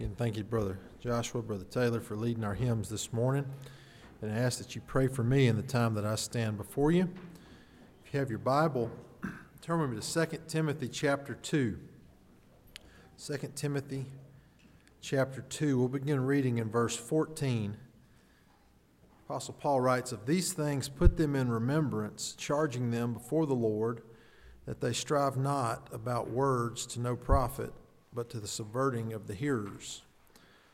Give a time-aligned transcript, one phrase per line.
[0.00, 3.44] Again, thank you, Brother Joshua, Brother Taylor, for leading our hymns this morning.
[4.22, 6.90] And I ask that you pray for me in the time that I stand before
[6.90, 7.06] you.
[8.06, 8.90] If you have your Bible,
[9.60, 11.78] turn with me to 2 Timothy chapter 2.
[13.22, 14.06] 2 Timothy
[15.02, 15.78] chapter 2.
[15.78, 17.76] We'll begin reading in verse 14.
[19.26, 24.00] Apostle Paul writes, Of these things put them in remembrance, charging them before the Lord
[24.64, 27.74] that they strive not about words to no profit
[28.12, 30.02] but to the subverting of the hearers.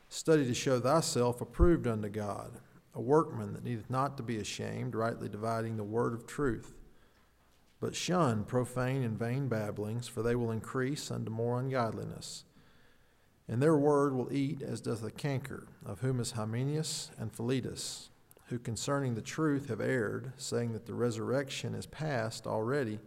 [0.09, 2.53] Study to show thyself approved unto God,
[2.93, 6.73] a workman that needeth not to be ashamed, rightly dividing the word of truth.
[7.79, 12.45] But shun profane and vain babblings, for they will increase unto more ungodliness.
[13.47, 18.09] And their word will eat as doth the canker, of whom is Hymenaeus and Philetus,
[18.47, 22.99] who concerning the truth have erred, saying that the resurrection is past already,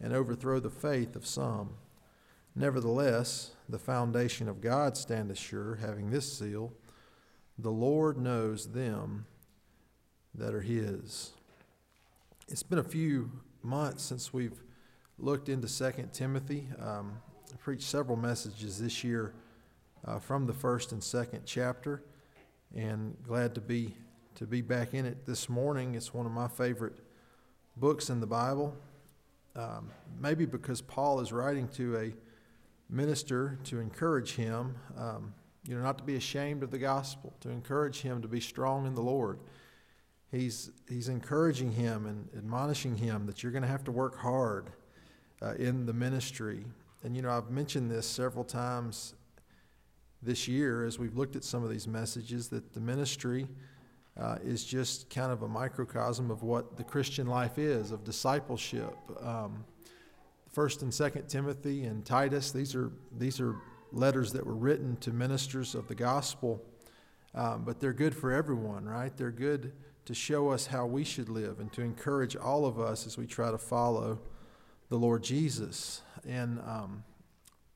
[0.00, 1.74] and overthrow the faith of some.
[2.54, 6.72] Nevertheless, the foundation of God standeth sure, having this seal
[7.58, 9.26] The Lord knows them
[10.34, 11.32] that are his.
[12.48, 13.30] It's been a few
[13.62, 14.62] months since we've
[15.18, 16.68] looked into 2 Timothy.
[16.78, 17.20] Um,
[17.52, 19.32] I preached several messages this year
[20.04, 22.02] uh, from the first and second chapter,
[22.74, 23.96] and glad to be
[24.34, 25.94] to be back in it this morning.
[25.94, 26.98] It's one of my favorite
[27.74, 28.76] books in the Bible.
[29.54, 32.25] Um, maybe because Paul is writing to a
[32.88, 35.34] minister to encourage him, um,
[35.66, 38.86] you know, not to be ashamed of the gospel, to encourage him to be strong
[38.86, 39.40] in the Lord.
[40.30, 44.70] He's, he's encouraging him and admonishing him that you're going to have to work hard
[45.42, 46.64] uh, in the ministry.
[47.02, 49.14] And, you know, I've mentioned this several times
[50.22, 53.46] this year as we've looked at some of these messages that the ministry
[54.18, 58.96] uh, is just kind of a microcosm of what the Christian life is, of discipleship.
[59.20, 59.64] Um,
[60.56, 62.50] First and Second Timothy and Titus.
[62.50, 63.56] These are these are
[63.92, 66.64] letters that were written to ministers of the gospel,
[67.34, 69.14] um, but they're good for everyone, right?
[69.14, 69.74] They're good
[70.06, 73.26] to show us how we should live and to encourage all of us as we
[73.26, 74.18] try to follow
[74.88, 76.00] the Lord Jesus.
[76.26, 77.04] And um,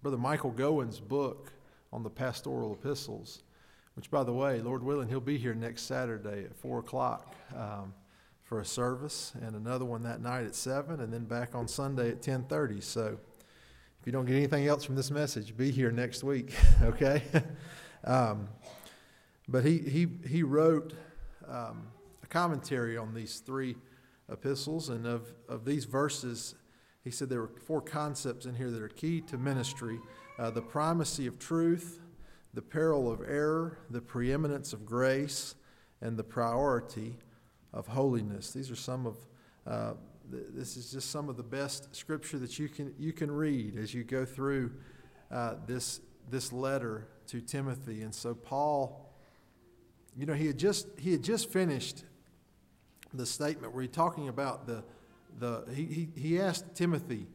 [0.01, 1.53] Brother Michael Gowen's book
[1.93, 3.43] on the pastoral epistles,
[3.93, 7.35] which, by the way, Lord willing, he'll be here next Saturday at four o'clock.
[7.55, 7.93] Um,
[8.51, 12.09] for a service and another one that night at 7 and then back on Sunday
[12.09, 12.83] at 10:30.
[12.83, 13.17] So
[14.01, 16.53] if you don't get anything else from this message, be here next week,
[16.83, 17.23] okay?
[18.03, 18.49] um,
[19.47, 20.95] but he, he, he wrote
[21.47, 21.87] um,
[22.25, 23.77] a commentary on these three
[24.29, 26.57] epistles, and of, of these verses,
[27.05, 30.01] he said there were four concepts in here that are key to ministry
[30.41, 32.01] uh, the primacy of truth,
[32.53, 35.55] the peril of error, the preeminence of grace,
[36.01, 37.17] and the priority
[37.73, 38.53] of holiness.
[38.53, 39.17] These are some of
[39.67, 39.93] uh,
[40.31, 43.93] this is just some of the best scripture that you can you can read as
[43.95, 44.73] you go through
[45.31, 48.03] uh, this this letter to Timothy.
[48.03, 49.13] And so Paul,
[50.17, 52.05] you know, he had just he had just finished
[53.13, 54.85] the statement where he's talking about the
[55.39, 57.27] the he he, he asked Timothy.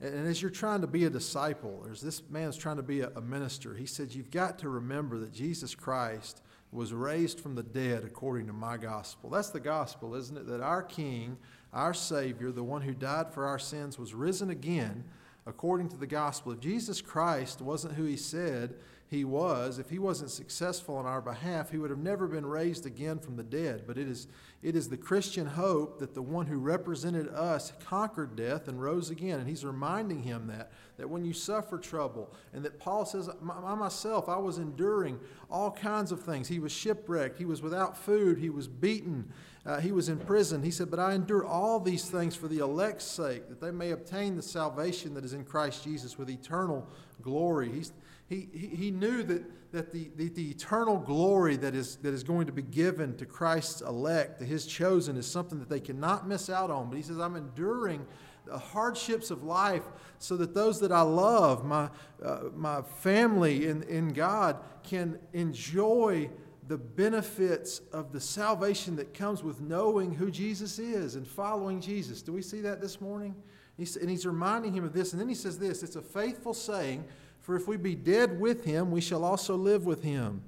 [0.00, 3.08] And as you're trying to be a disciple, as this man's trying to be a,
[3.16, 6.40] a minister, he said, You've got to remember that Jesus Christ
[6.70, 9.30] was raised from the dead according to my gospel.
[9.30, 10.46] That's the gospel, isn't it?
[10.46, 11.38] That our King,
[11.72, 15.04] our Savior, the one who died for our sins, was risen again
[15.46, 16.52] according to the gospel.
[16.52, 18.74] If Jesus Christ wasn't who he said
[19.10, 22.84] he was, if he wasn't successful on our behalf, he would have never been raised
[22.84, 23.84] again from the dead.
[23.86, 24.26] But it is,
[24.62, 29.08] it is the Christian hope that the one who represented us conquered death and rose
[29.08, 29.40] again.
[29.40, 33.74] And he's reminding him that, that when you suffer trouble, and that Paul says, I
[33.74, 35.18] myself, I was enduring
[35.50, 36.46] all kinds of things.
[36.46, 39.32] He was shipwrecked, he was without food, he was beaten,
[39.64, 40.62] uh, he was in prison.
[40.62, 43.92] He said, But I endure all these things for the elect's sake, that they may
[43.92, 46.86] obtain the salvation that is in Christ Jesus with eternal
[47.22, 47.72] glory.
[47.72, 47.92] He's,
[48.28, 52.46] he, he, knew that, that the, the, the, eternal glory that is, that is going
[52.46, 56.50] to be given to Christ's elect, to his chosen, is something that they cannot miss
[56.50, 56.90] out on.
[56.90, 58.06] But he says, I'm enduring
[58.44, 59.84] the hardships of life
[60.18, 61.88] so that those that I love, my,
[62.22, 66.28] uh, my family in, in God, can enjoy
[66.66, 72.20] the benefits of the salvation that comes with knowing who Jesus is and following Jesus.
[72.20, 73.34] Do we see that this morning?
[73.78, 75.12] And he's reminding him of this.
[75.12, 77.04] And then he says this it's a faithful saying
[77.48, 80.42] for if we be dead with him, we shall also live with him.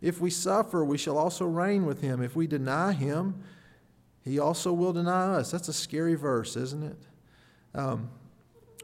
[0.00, 2.20] If we suffer, we shall also reign with him.
[2.20, 3.44] If we deny him,
[4.24, 5.52] he also will deny us.
[5.52, 6.98] That's a scary verse, isn't it?
[7.72, 8.10] Um,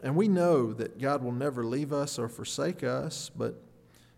[0.01, 3.61] and we know that God will never leave us or forsake us, but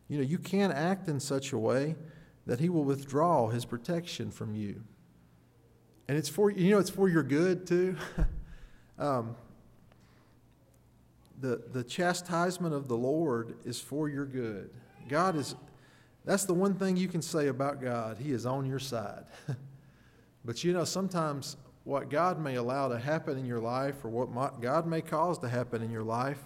[0.08, 1.96] you know, you can't act in such a way
[2.44, 4.84] that he will withdraw his protection from you.
[6.06, 7.96] And it's for you know, it's for your good too.
[8.98, 9.36] um,
[11.40, 14.70] the, the chastisement of the Lord is for your good.
[15.08, 15.54] God is,
[16.24, 18.18] That's the one thing you can say about God.
[18.18, 19.24] He is on your side.
[20.44, 24.60] but you know, sometimes what God may allow to happen in your life or what
[24.60, 26.44] God may cause to happen in your life,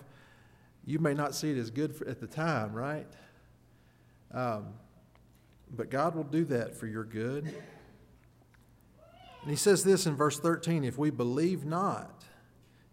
[0.84, 3.06] you may not see it as good for, at the time, right?
[4.32, 4.74] Um,
[5.74, 7.44] but God will do that for your good.
[9.42, 12.24] And he says this in verse 13 if we believe not,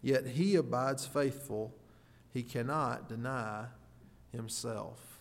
[0.02, 1.72] yet he abides faithful,
[2.32, 3.66] he cannot deny
[4.32, 5.18] himself.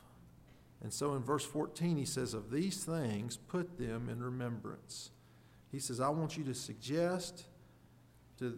[0.81, 5.11] And so in verse 14, he says, Of these things, put them in remembrance.
[5.71, 7.45] He says, I want you to suggest
[8.39, 8.57] to,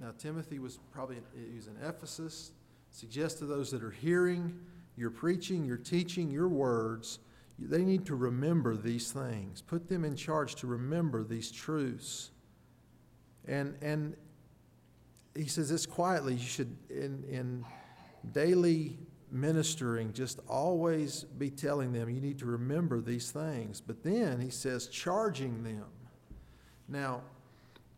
[0.00, 2.52] now Timothy was probably, he was in Ephesus,
[2.90, 4.58] suggest to those that are hearing
[4.96, 7.18] your preaching, your teaching, your words,
[7.58, 9.62] they need to remember these things.
[9.62, 12.30] Put them in charge to remember these truths.
[13.46, 14.14] And, and
[15.34, 16.34] he says this quietly.
[16.34, 17.64] You should, in, in
[18.32, 18.98] daily
[19.30, 23.80] ministering, just always be telling them you need to remember these things.
[23.80, 25.84] But then he says, charging them.
[26.88, 27.22] Now,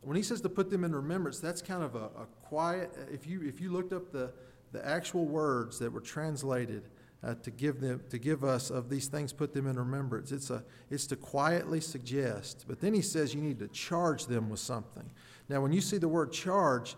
[0.00, 2.96] when he says to put them in remembrance, that's kind of a, a quiet.
[3.12, 4.32] If you if you looked up the
[4.72, 6.82] the actual words that were translated
[7.22, 10.32] uh, to give them to give us of these things, put them in remembrance.
[10.32, 12.64] It's a it's to quietly suggest.
[12.68, 15.10] But then he says you need to charge them with something.
[15.48, 16.96] Now, when you see the word charge,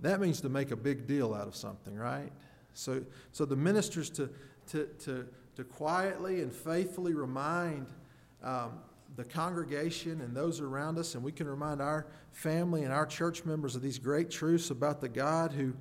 [0.00, 2.32] that means to make a big deal out of something, right?
[2.74, 4.30] So, so the ministers to,
[4.68, 5.26] to, to,
[5.56, 7.86] to quietly and faithfully remind
[8.42, 8.72] um,
[9.16, 13.44] the congregation and those around us, and we can remind our family and our church
[13.44, 15.74] members of these great truths about the God who,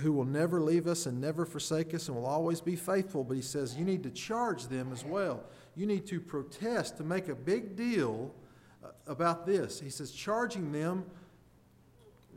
[0.00, 3.24] who will never leave us and never forsake us and will always be faithful.
[3.24, 5.44] But he says you need to charge them as well.
[5.74, 8.34] You need to protest, to make a big deal
[8.84, 9.80] uh, about this.
[9.80, 11.06] He says, charging them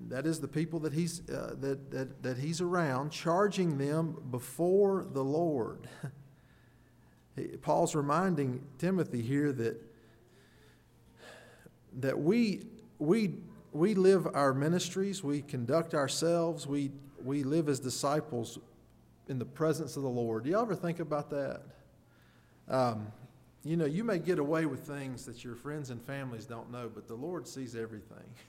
[0.07, 5.05] that is the people that he's, uh, that, that, that he's around, charging them before
[5.11, 5.87] the Lord.
[7.61, 9.81] Paul's reminding Timothy here that,
[11.99, 12.63] that we,
[12.97, 13.35] we,
[13.71, 16.91] we live our ministries, we conduct ourselves, we,
[17.23, 18.59] we live as disciples
[19.27, 20.43] in the presence of the Lord.
[20.43, 21.61] Do you ever think about that?
[22.67, 23.07] Um,
[23.63, 26.89] you know, you may get away with things that your friends and families don't know,
[26.93, 28.17] but the Lord sees everything.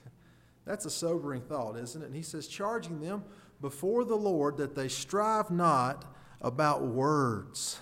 [0.71, 2.05] That's a sobering thought, isn't it?
[2.05, 3.25] And he says, charging them
[3.59, 6.05] before the Lord that they strive not
[6.39, 7.77] about words.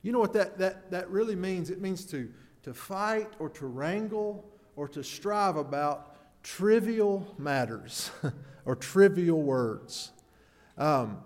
[0.00, 1.68] You know what that, that, that really means?
[1.68, 2.32] It means to,
[2.62, 4.42] to fight or to wrangle
[4.74, 8.10] or to strive about trivial matters
[8.64, 10.10] or trivial words.
[10.78, 11.18] Um,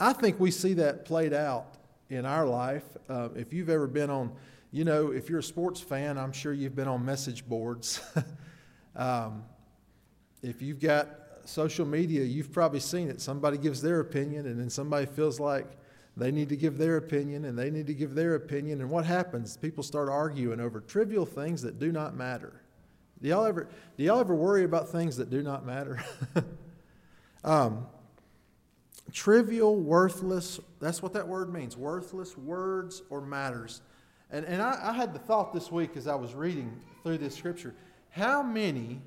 [0.00, 1.74] I think we see that played out
[2.08, 2.84] in our life.
[3.10, 4.32] Uh, if you've ever been on,
[4.72, 8.00] you know, if you're a sports fan, I'm sure you've been on message boards.
[8.96, 9.44] um,
[10.42, 11.08] if you've got
[11.44, 13.20] social media, you've probably seen it.
[13.20, 15.66] Somebody gives their opinion, and then somebody feels like
[16.16, 18.80] they need to give their opinion, and they need to give their opinion.
[18.80, 19.56] And what happens?
[19.56, 22.60] People start arguing over trivial things that do not matter.
[23.22, 26.02] Do y'all ever, do y'all ever worry about things that do not matter?
[27.44, 27.86] um,
[29.12, 33.82] trivial, worthless, that's what that word means worthless words or matters.
[34.30, 37.34] And, and I, I had the thought this week as I was reading through this
[37.34, 37.74] scripture
[38.10, 39.00] how many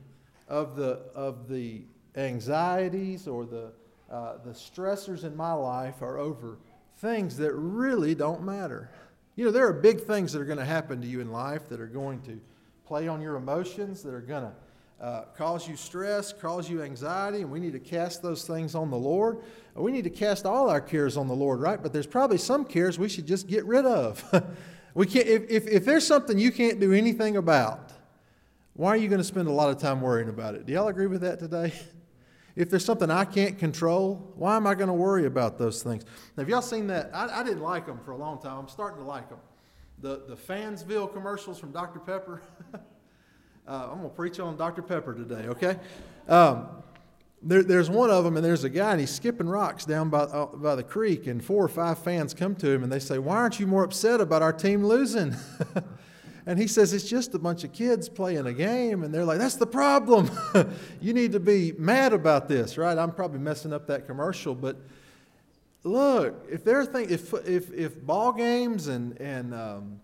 [0.53, 1.81] of the, of the
[2.15, 3.71] anxieties or the,
[4.11, 6.59] uh, the stressors in my life are over
[6.97, 8.91] things that really don't matter.
[9.35, 11.67] You know, there are big things that are going to happen to you in life
[11.69, 12.39] that are going to
[12.85, 17.41] play on your emotions, that are going to uh, cause you stress, cause you anxiety,
[17.41, 19.39] and we need to cast those things on the Lord.
[19.73, 21.81] We need to cast all our cares on the Lord, right?
[21.81, 24.23] But there's probably some cares we should just get rid of.
[24.93, 27.92] we can't, if, if, if there's something you can't do anything about,
[28.73, 30.65] why are you going to spend a lot of time worrying about it?
[30.65, 31.73] Do y'all agree with that today?
[32.55, 36.05] If there's something I can't control, why am I going to worry about those things?
[36.37, 37.09] Now, have y'all seen that?
[37.11, 38.59] I, I, didn't like them for a long time.
[38.59, 39.39] I'm starting to like them.
[39.97, 41.97] The, the Fansville commercials from Dr.
[41.97, 42.43] Pepper.
[42.75, 42.77] uh,
[43.67, 44.83] I'm going to preach on Dr.
[44.83, 45.79] Pepper today, okay?
[46.27, 46.67] Um,
[47.41, 50.19] there, there's one of them, and there's a guy, and he's skipping rocks down by,
[50.19, 53.17] uh, by the creek, and four or five fans come to him, and they say,
[53.17, 55.35] Why aren't you more upset about our team losing?
[56.45, 59.03] And he says, It's just a bunch of kids playing a game.
[59.03, 60.29] And they're like, That's the problem.
[61.01, 62.97] you need to be mad about this, right?
[62.97, 64.55] I'm probably messing up that commercial.
[64.55, 64.77] But
[65.83, 69.99] look, if there are things, if, if, if ball games and, and um,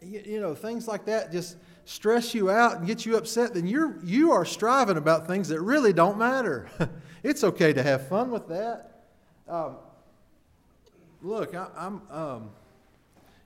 [0.00, 3.66] you, you know, things like that just stress you out and get you upset, then
[3.66, 6.68] you're, you are striving about things that really don't matter.
[7.22, 9.06] it's okay to have fun with that.
[9.48, 9.76] Um,
[11.22, 12.50] look, I, am um,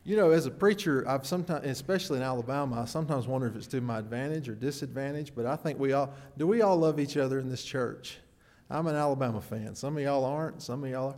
[0.05, 3.69] you know, as a preacher, I've sometimes, especially in Alabama, I sometimes wonder if it's
[3.69, 5.33] to my advantage or disadvantage.
[5.35, 6.47] But I think we all do.
[6.47, 8.19] We all love each other in this church.
[8.69, 9.75] I'm an Alabama fan.
[9.77, 10.61] Some of y'all aren't.
[10.61, 11.17] Some of y'all are.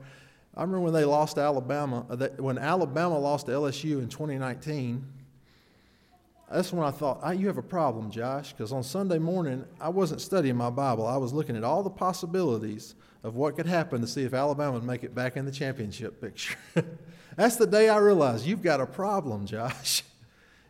[0.57, 5.05] I remember when they lost Alabama, uh, when Alabama lost to LSU in 2019.
[6.53, 9.88] That's when I thought, oh, you have a problem, Josh, because on Sunday morning, I
[9.88, 11.07] wasn't studying my Bible.
[11.07, 14.73] I was looking at all the possibilities of what could happen to see if Alabama
[14.73, 16.57] would make it back in the championship picture.
[17.37, 20.03] That's the day I realized you've got a problem, Josh.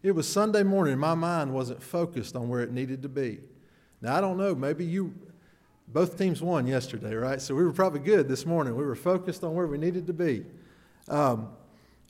[0.02, 0.99] It was Sunday morning.
[0.99, 3.38] My mind wasn't focused on where it needed to be.
[4.02, 4.54] Now, I don't know.
[4.54, 5.14] Maybe you,
[5.88, 7.40] both teams won yesterday, right?
[7.40, 8.76] So we were probably good this morning.
[8.76, 10.44] We were focused on where we needed to be.
[11.09, 11.49] Um,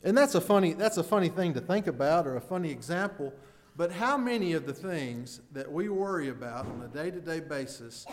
[0.02, 3.32] and that's a funny, that's a funny thing to think about or a funny example.
[3.76, 7.38] But how many of the things that we worry about on a day to day
[7.38, 8.06] basis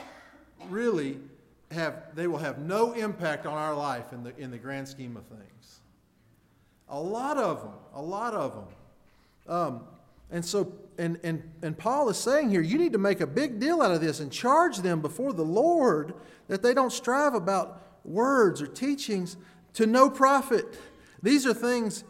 [0.70, 1.18] really
[1.72, 5.18] have, they will have no impact on our life in the, in the grand scheme
[5.18, 5.81] of things?
[6.92, 8.66] A lot of them, a lot of them.
[9.48, 9.82] Um,
[10.30, 13.60] and so, and, and, and Paul is saying here, you need to make a big
[13.60, 16.14] deal out of this and charge them before the Lord
[16.48, 19.38] that they don't strive about words or teachings
[19.74, 20.78] to no profit.
[21.24, 22.04] These are things,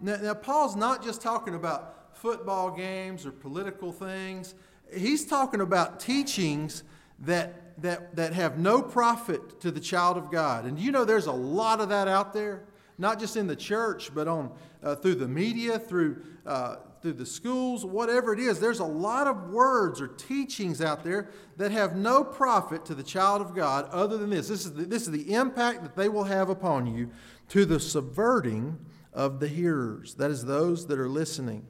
[0.00, 4.54] now, now Paul's not just talking about football games or political things,
[4.94, 6.82] he's talking about teachings
[7.20, 10.64] that, that, that have no profit to the child of God.
[10.64, 12.64] And you know, there's a lot of that out there,
[13.00, 14.52] not just in the church, but on,
[14.82, 19.26] uh, through the media, through uh, through the schools, whatever it is, there's a lot
[19.26, 23.88] of words or teachings out there that have no profit to the child of God
[23.90, 24.48] other than this.
[24.48, 27.10] This is the, this is the impact that they will have upon you
[27.48, 28.78] to the subverting
[29.14, 31.66] of the hearers, that is, those that are listening.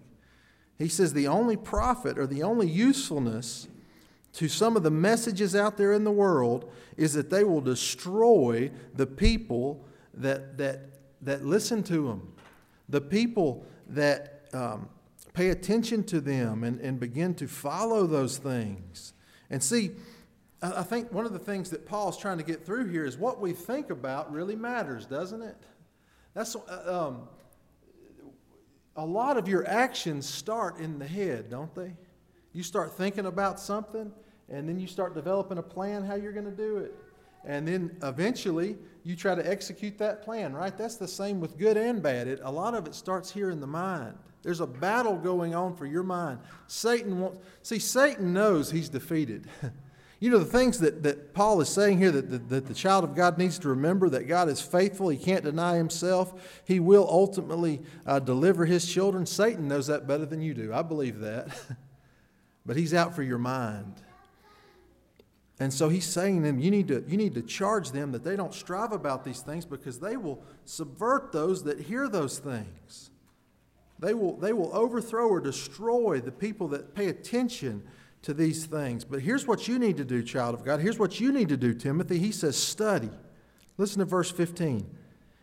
[0.79, 3.69] He says the only profit or the only usefulness
[4.33, 8.71] to some of the messages out there in the world is that they will destroy
[8.95, 9.85] the people
[10.15, 10.81] that, that,
[11.23, 12.33] that listen to them,
[12.89, 14.49] the people that.
[14.53, 14.89] Um,
[15.33, 19.13] pay attention to them and, and begin to follow those things.
[19.49, 19.93] And see,
[20.63, 23.41] I think one of the things that Paul's trying to get through here is what
[23.41, 25.57] we think about really matters, doesn't it?
[26.35, 27.29] That's uh, um,
[28.97, 31.95] a lot of your actions start in the head, don't they?
[32.53, 34.13] You start thinking about something,
[34.49, 36.95] and then you start developing a plan how you're going to do it.
[37.45, 40.77] And then eventually you try to execute that plan, right?
[40.77, 42.29] That's the same with good and bad.
[42.29, 44.15] It, a lot of it starts here in the mind.
[44.43, 46.39] There's a battle going on for your mind.
[46.67, 49.47] Satan wants, see, Satan knows he's defeated.
[50.21, 53.05] you know, the things that, that Paul is saying here that, that, that the child
[53.05, 57.07] of God needs to remember that God is faithful, he can't deny himself, he will
[57.09, 59.27] ultimately uh, deliver his children.
[59.27, 60.73] Satan knows that better than you do.
[60.73, 61.49] I believe that.
[62.67, 63.95] but he's out for your mind.
[65.61, 68.25] And so he's saying to them, you need, to, you need to charge them that
[68.25, 73.11] they don't strive about these things because they will subvert those that hear those things.
[73.99, 77.83] They will, they will overthrow or destroy the people that pay attention
[78.23, 79.05] to these things.
[79.05, 80.81] But here's what you need to do, child of God.
[80.81, 82.19] Here's what you need to do, Timothy.
[82.19, 83.11] He says, study.
[83.77, 84.87] Listen to verse 15.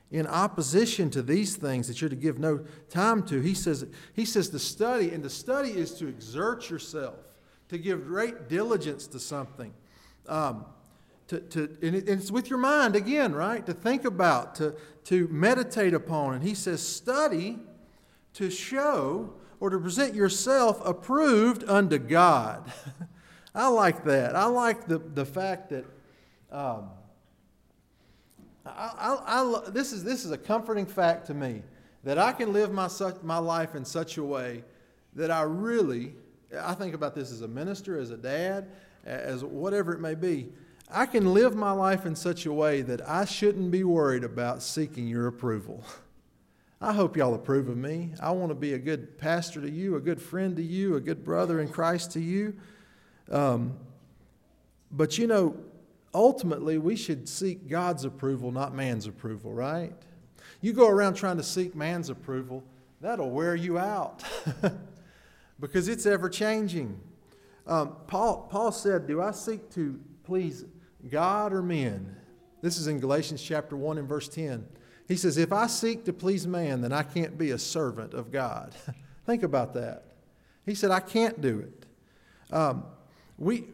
[0.10, 4.26] In opposition to these things that you're to give no time to, he says, he
[4.26, 7.20] says to study, and to study is to exert yourself,
[7.70, 9.74] to give great diligence to something.
[10.28, 10.66] Um,
[11.28, 13.66] to, to, and it's with your mind again, right?
[13.66, 16.36] To think about, to, to meditate upon.
[16.36, 17.60] And he says, study
[18.34, 22.72] to show or to present yourself approved unto God.
[23.56, 24.36] I like that.
[24.36, 25.86] I like the, the fact that
[26.52, 26.90] um,
[28.66, 31.64] I, I, I, this, is, this is a comforting fact to me
[32.04, 32.88] that I can live my,
[33.24, 34.64] my life in such a way
[35.16, 36.14] that I really,
[36.58, 38.70] I think about this as a minister, as a dad,
[39.08, 40.50] as whatever it may be.
[40.90, 44.64] I can live my life in such a way that I shouldn't be worried about
[44.64, 45.84] seeking your approval.
[46.80, 48.14] I hope y'all approve of me.
[48.22, 51.02] I want to be a good pastor to you, a good friend to you, a
[51.02, 52.56] good brother in Christ to you.
[53.32, 53.76] Um,
[54.92, 55.58] but you know,
[56.14, 59.94] ultimately, we should seek God's approval, not man's approval, right?
[60.62, 62.64] You go around trying to seek man's approval,
[63.02, 64.24] that'll wear you out
[65.60, 67.00] because it's ever changing.
[67.68, 70.66] Um, Paul, Paul said, Do I seek to please
[71.10, 72.16] God or men?
[72.62, 74.66] This is in Galatians chapter 1 and verse 10.
[75.08, 78.32] He says, If I seek to please man, then I can't be a servant of
[78.32, 78.74] God.
[79.26, 80.06] Think about that.
[80.66, 81.86] He said, I can't do it.
[82.54, 82.86] Um,
[83.38, 83.66] we,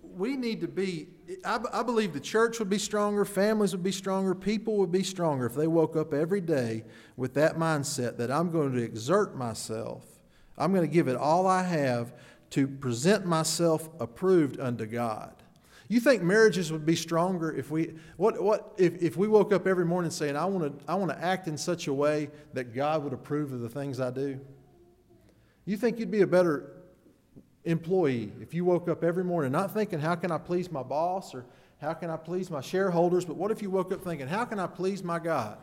[0.00, 1.08] we need to be,
[1.44, 5.04] I, I believe the church would be stronger, families would be stronger, people would be
[5.04, 6.84] stronger if they woke up every day
[7.16, 10.04] with that mindset that I'm going to exert myself.
[10.56, 12.12] I'm going to give it all I have
[12.54, 15.34] to present myself approved unto God.
[15.88, 19.66] You think marriages would be stronger if we what what if, if we woke up
[19.66, 22.74] every morning saying, I want to I want to act in such a way that
[22.74, 24.40] God would approve of the things I do?
[25.64, 26.70] You think you'd be a better
[27.64, 31.34] employee if you woke up every morning not thinking, how can I please my boss
[31.34, 31.44] or
[31.80, 33.24] How can I please my shareholders?
[33.24, 35.58] But what if you woke up thinking, how can I please my God?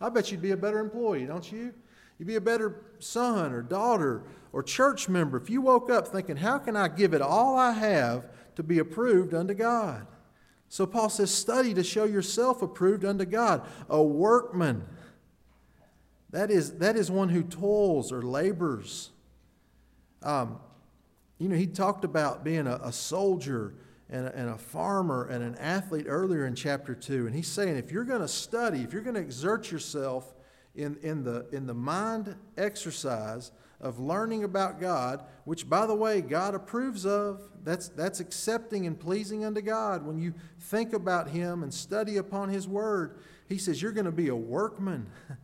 [0.00, 1.74] I bet you'd be a better employee, don't you?
[2.18, 6.36] You'd be a better son or daughter or church member if you woke up thinking,
[6.36, 10.06] how can I give it all I have to be approved unto God?
[10.68, 14.84] So Paul says, study to show yourself approved unto God, a workman.
[16.30, 19.10] That is, that is one who toils or labors.
[20.22, 20.58] Um,
[21.38, 23.74] you know, he talked about being a, a soldier
[24.08, 27.26] and a, and a farmer and an athlete earlier in chapter 2.
[27.26, 30.32] And he's saying if you're going to study, if you're going to exert yourself
[30.76, 36.20] in, in, the, in the mind exercise of learning about God, which, by the way,
[36.20, 40.06] God approves of, that's, that's accepting and pleasing unto God.
[40.06, 43.18] When you think about Him and study upon His Word,
[43.48, 45.06] He says you're going to be a workman.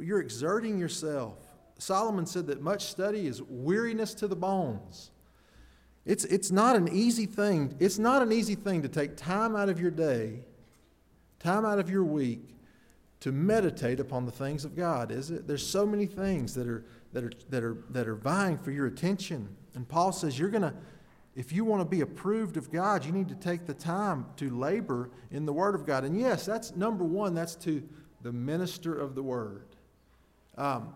[0.00, 1.36] you're exerting yourself.
[1.78, 5.10] Solomon said that much study is weariness to the bones.
[6.06, 7.76] It's, it's not an easy thing.
[7.78, 10.40] It's not an easy thing to take time out of your day,
[11.38, 12.54] time out of your week,
[13.20, 15.46] to meditate upon the things of God, is it?
[15.46, 18.86] There's so many things that are that are that are that are vying for your
[18.86, 19.48] attention.
[19.74, 20.74] And Paul says you're gonna
[21.36, 24.50] if you want to be approved of God, you need to take the time to
[24.50, 26.04] labor in the Word of God.
[26.04, 27.82] And yes, that's number one, that's to
[28.22, 29.64] the minister of the Word.
[30.58, 30.92] Um,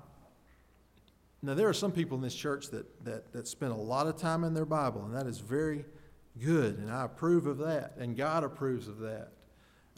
[1.41, 4.17] now, there are some people in this church that, that, that spend a lot of
[4.17, 5.85] time in their Bible, and that is very
[6.43, 9.33] good, and I approve of that, and God approves of that.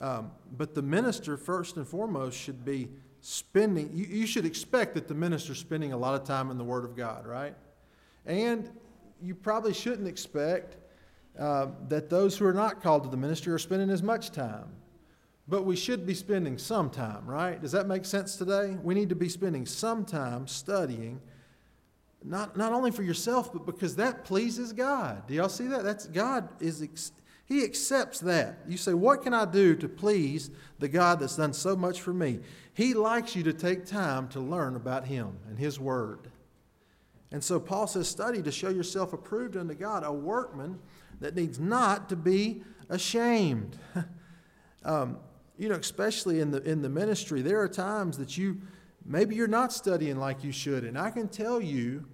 [0.01, 2.89] Um, but the minister, first and foremost, should be
[3.21, 6.65] spending, you, you should expect that the minister's spending a lot of time in the
[6.65, 7.55] Word of God, right?
[8.27, 8.71] And
[9.23, 10.77] you probably shouldn't expect
[11.39, 14.69] uh, that those who are not called to the ministry are spending as much time.
[15.49, 17.61] But we should be spending some time, right?
[17.61, 18.77] Does that make sense today?
[18.83, 21.21] We need to be spending some time studying
[22.25, 25.27] not, not only for yourself, but because that pleases God.
[25.29, 25.85] Do y'all see that?
[25.85, 26.83] That's God is
[27.47, 28.59] He accepts that.
[28.67, 32.13] You say, What can I do to please the God that's done so much for
[32.13, 32.41] me?
[32.75, 36.29] He likes you to take time to learn about Him and His Word.
[37.31, 40.79] And so Paul says, Study to show yourself approved unto God, a workman
[41.21, 43.79] that needs not to be ashamed.
[44.85, 45.19] um,
[45.57, 48.61] you know, especially in the in the ministry, there are times that you
[49.05, 52.05] maybe you're not studying like you should, and I can tell you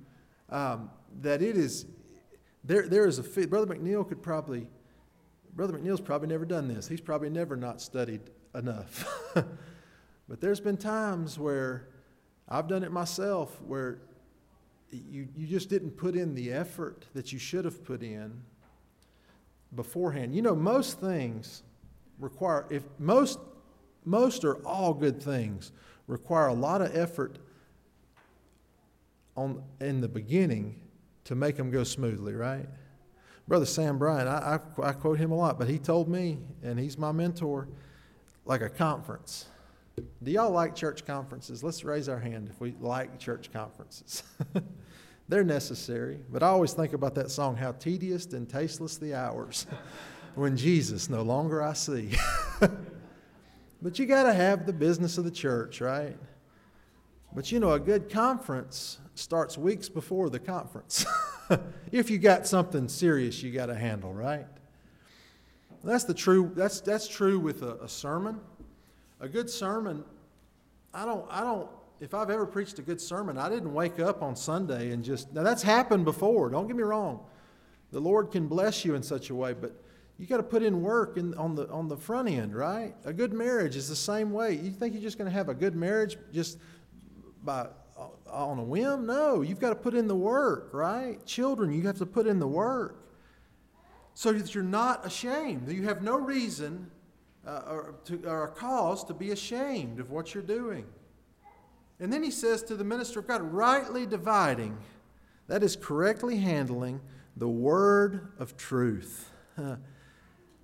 [0.50, 0.90] um,
[1.22, 1.86] that it is
[2.62, 2.86] there.
[2.86, 3.46] There is a.
[3.46, 4.68] Brother McNeil could probably.
[5.54, 6.88] Brother McNeil's probably never done this.
[6.88, 8.22] He's probably never not studied
[8.54, 9.06] enough.
[9.34, 11.88] but there's been times where
[12.48, 13.98] I've done it myself where
[14.90, 18.42] you, you just didn't put in the effort that you should have put in
[19.74, 20.34] beforehand.
[20.34, 21.62] You know, most things
[22.18, 23.38] require, if most,
[24.04, 25.72] most or all good things
[26.06, 27.38] require a lot of effort
[29.36, 30.80] on, in the beginning
[31.24, 32.68] to make them go smoothly, right?
[33.48, 36.78] Brother Sam Bryan, I, I, I, quote him a lot, but he told me, and
[36.78, 37.68] he's my mentor,
[38.44, 39.46] like a conference.
[40.22, 41.62] Do y'all like church conferences?
[41.62, 44.22] Let's raise our hand if we like church conferences.
[45.28, 49.66] They're necessary, but I always think about that song, How Tedious and Tasteless the Hours,
[50.34, 52.10] when Jesus no longer I see.
[53.82, 56.16] but you got to have the business of the church, right?
[57.34, 61.06] But you know, a good conference starts weeks before the conference.
[61.92, 64.46] if you got something serious you got to handle, right?
[65.84, 66.52] That's the true.
[66.54, 68.40] That's that's true with a, a, sermon.
[69.20, 70.04] A good sermon.
[70.94, 71.26] I don't.
[71.30, 71.68] I don't.
[72.00, 75.32] If I've ever preached a good sermon, I didn't wake up on Sunday and just.
[75.32, 76.50] Now that's happened before.
[76.50, 77.20] Don't get me wrong.
[77.90, 79.74] The Lord can bless you in such a way, but
[80.18, 82.94] you got to put in work in, on the on the front end, right?
[83.04, 84.54] A good marriage is the same way.
[84.54, 86.58] You think you're just going to have a good marriage just
[87.42, 87.66] by
[88.30, 89.06] on a whim?
[89.06, 91.24] No, you've got to put in the work, right?
[91.26, 93.02] Children, you have to put in the work
[94.14, 95.66] so that you're not ashamed.
[95.66, 96.90] That You have no reason
[97.46, 100.86] uh, or, to, or a cause to be ashamed of what you're doing.
[102.00, 104.76] And then he says to the minister of God, rightly dividing,
[105.48, 107.00] that is correctly handling
[107.36, 109.30] the word of truth.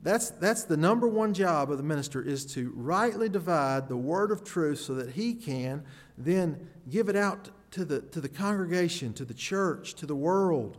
[0.03, 4.31] That's, that's the number one job of the minister is to rightly divide the word
[4.31, 5.85] of truth so that he can
[6.17, 10.77] then give it out to the, to the congregation, to the church, to the world.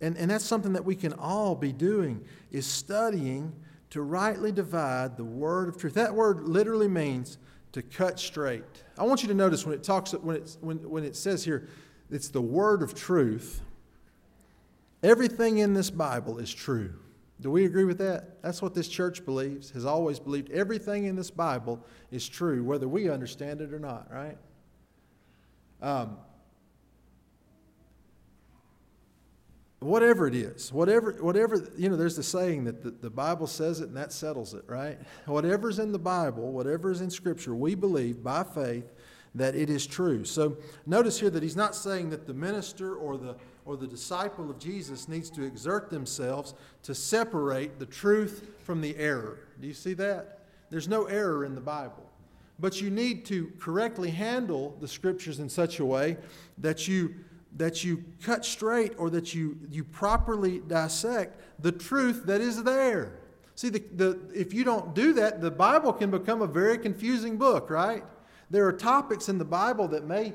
[0.00, 3.52] And, and that's something that we can all be doing is studying
[3.90, 5.94] to rightly divide the word of truth.
[5.94, 7.38] That word literally means
[7.72, 8.64] to cut straight.
[8.98, 11.68] I want you to notice when it talks when it's when, when it says here
[12.10, 13.60] it's the word of truth.
[15.02, 16.94] Everything in this Bible is true.
[17.42, 18.40] Do we agree with that?
[18.40, 20.50] That's what this church believes, has always believed.
[20.52, 24.38] Everything in this Bible is true, whether we understand it or not, right?
[25.82, 26.18] Um,
[29.80, 33.80] whatever it is, whatever, whatever, you know, there's the saying that the, the Bible says
[33.80, 34.96] it and that settles it, right?
[35.26, 38.92] Whatever's in the Bible, whatever is in Scripture, we believe by faith
[39.34, 40.24] that it is true.
[40.24, 44.50] So notice here that he's not saying that the minister or the or the disciple
[44.50, 49.38] of Jesus needs to exert themselves to separate the truth from the error.
[49.60, 50.40] Do you see that?
[50.70, 52.08] There's no error in the Bible.
[52.58, 56.16] But you need to correctly handle the scriptures in such a way
[56.58, 57.14] that you
[57.56, 63.12] that you cut straight or that you, you properly dissect the truth that is there.
[63.54, 67.36] See, the, the, if you don't do that, the Bible can become a very confusing
[67.36, 68.04] book, right?
[68.50, 70.32] There are topics in the Bible that may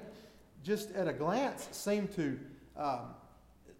[0.64, 2.40] just at a glance seem to,
[2.78, 3.16] um,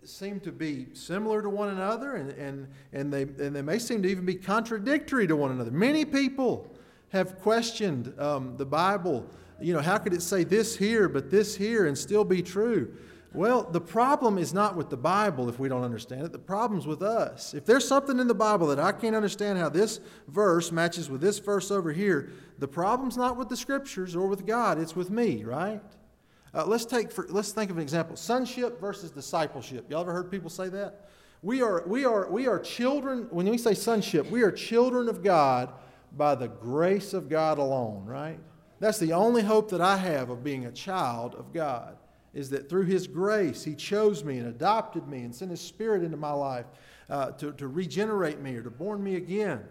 [0.04, 4.02] seem to be similar to one another, and, and, and, they, and they may seem
[4.04, 5.72] to even be contradictory to one another.
[5.72, 6.74] Many people
[7.10, 9.26] have questioned um, the Bible.
[9.60, 12.94] You know, how could it say this here, but this here, and still be true?
[13.34, 16.32] Well, the problem is not with the Bible if we don't understand it.
[16.32, 17.54] The problem's with us.
[17.54, 21.22] If there's something in the Bible that I can't understand how this verse matches with
[21.22, 25.10] this verse over here, the problem's not with the scriptures or with God, it's with
[25.10, 25.82] me, right?
[26.58, 28.16] Uh, let's take for, let's think of an example.
[28.16, 29.86] Sonship versus discipleship.
[29.92, 31.08] Y'all ever heard people say that?
[31.44, 35.24] We are we are we are children when we say sonship, we are children of
[35.24, 35.72] God
[36.14, 38.40] by the grace of God alone, right?
[38.80, 41.96] That's the only hope that I have of being a child of God
[42.34, 46.04] is that through His grace, He chose me and adopted me and sent His Spirit
[46.04, 46.66] into my life
[47.08, 49.64] uh, to, to regenerate me or to born me again.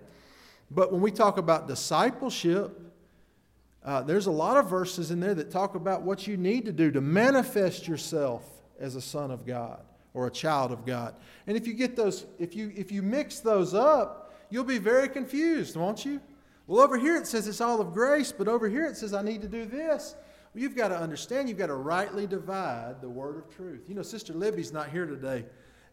[0.70, 2.80] But when we talk about discipleship,
[3.86, 6.72] uh, there's a lot of verses in there that talk about what you need to
[6.72, 8.44] do to manifest yourself
[8.80, 9.80] as a son of God
[10.12, 11.14] or a child of God.
[11.46, 15.08] And if you get those, if you if you mix those up, you'll be very
[15.08, 16.20] confused, won't you?
[16.66, 19.22] Well, over here it says it's all of grace, but over here it says I
[19.22, 20.16] need to do this.
[20.52, 23.84] Well, you've got to understand, you've got to rightly divide the word of truth.
[23.88, 25.44] You know, Sister Libby's not here today.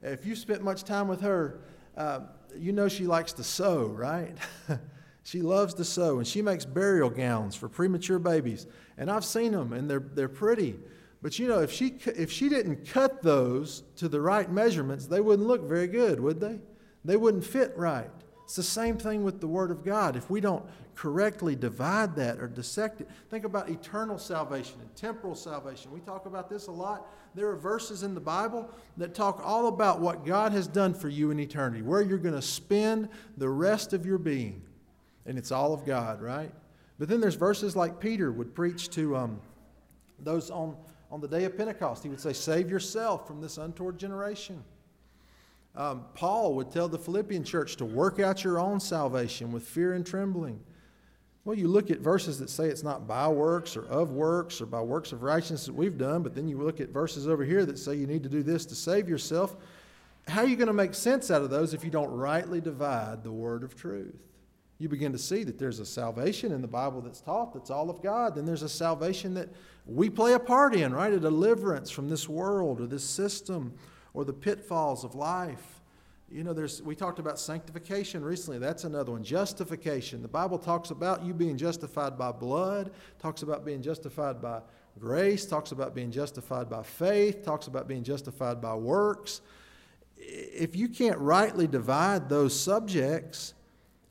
[0.02, 1.60] If you spent much time with her,
[1.96, 2.22] uh,
[2.58, 4.36] you know she likes to sew, right?
[5.24, 8.68] she loves to sew, and she makes burial gowns for premature babies.
[8.98, 10.78] And I've seen them, and they're, they're pretty.
[11.22, 15.22] But you know, if she, if she didn't cut those to the right measurements, they
[15.22, 16.60] wouldn't look very good, would they?
[17.06, 18.10] They wouldn't fit right.
[18.44, 20.18] It's the same thing with the Word of God.
[20.18, 25.34] If we don't correctly divide that or dissect it, think about eternal salvation and temporal
[25.34, 25.92] salvation.
[25.92, 27.08] We talk about this a lot.
[27.34, 31.08] There are verses in the Bible that talk all about what God has done for
[31.08, 33.08] you in eternity, where you're going to spend
[33.38, 34.62] the rest of your being.
[35.26, 36.52] And it's all of God, right?
[37.00, 39.40] But then there's verses like Peter would preach to um,
[40.20, 40.76] those on,
[41.12, 42.04] on the day of Pentecost.
[42.04, 44.64] He would say, Save yourself from this untoward generation.
[45.76, 49.94] Um, Paul would tell the Philippian church to work out your own salvation with fear
[49.94, 50.60] and trembling.
[51.46, 54.66] Well, you look at verses that say it's not by works or of works or
[54.66, 57.66] by works of righteousness that we've done, but then you look at verses over here
[57.66, 59.58] that say you need to do this to save yourself.
[60.28, 63.24] How are you going to make sense out of those if you don't rightly divide
[63.24, 64.16] the word of truth?
[64.84, 67.90] You begin to see that there's a salvation in the Bible that's taught that's all
[67.90, 68.36] of God.
[68.36, 69.48] Then there's a salvation that
[69.86, 71.14] we play a part in, right?
[71.14, 73.76] A deliverance from this world or this system
[74.14, 75.80] or the pitfalls of life.
[76.30, 78.60] You know, there's, we talked about sanctification recently.
[78.60, 79.24] That's another one.
[79.24, 80.22] Justification.
[80.22, 84.60] The Bible talks about you being justified by blood, talks about being justified by
[85.00, 89.40] grace, talks about being justified by faith, talks about being justified by works.
[90.18, 93.54] If you can't rightly divide those subjects,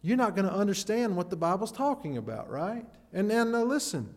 [0.02, 2.84] you're not going to understand what the Bible's talking about, right?
[3.12, 4.14] And then uh, listen,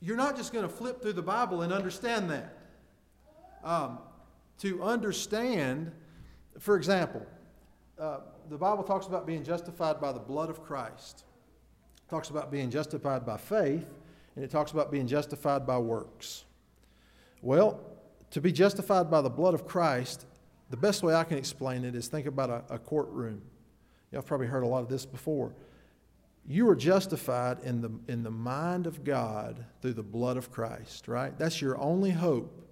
[0.00, 2.58] you're not just going to flip through the Bible and understand that.
[3.64, 3.98] Um,
[4.58, 5.92] to understand,
[6.58, 7.24] for example,
[7.98, 8.18] uh,
[8.50, 11.24] the Bible talks about being justified by the blood of Christ,
[11.96, 13.86] it talks about being justified by faith,
[14.34, 16.44] and it talks about being justified by works.
[17.40, 17.80] Well,
[18.30, 20.26] to be justified by the blood of Christ,
[20.70, 23.42] the best way I can explain it is think about a, a courtroom.
[24.12, 25.54] Y'all probably heard a lot of this before.
[26.46, 31.08] You are justified in the, in the mind of God through the blood of Christ,
[31.08, 31.36] right?
[31.38, 32.68] That's your only hope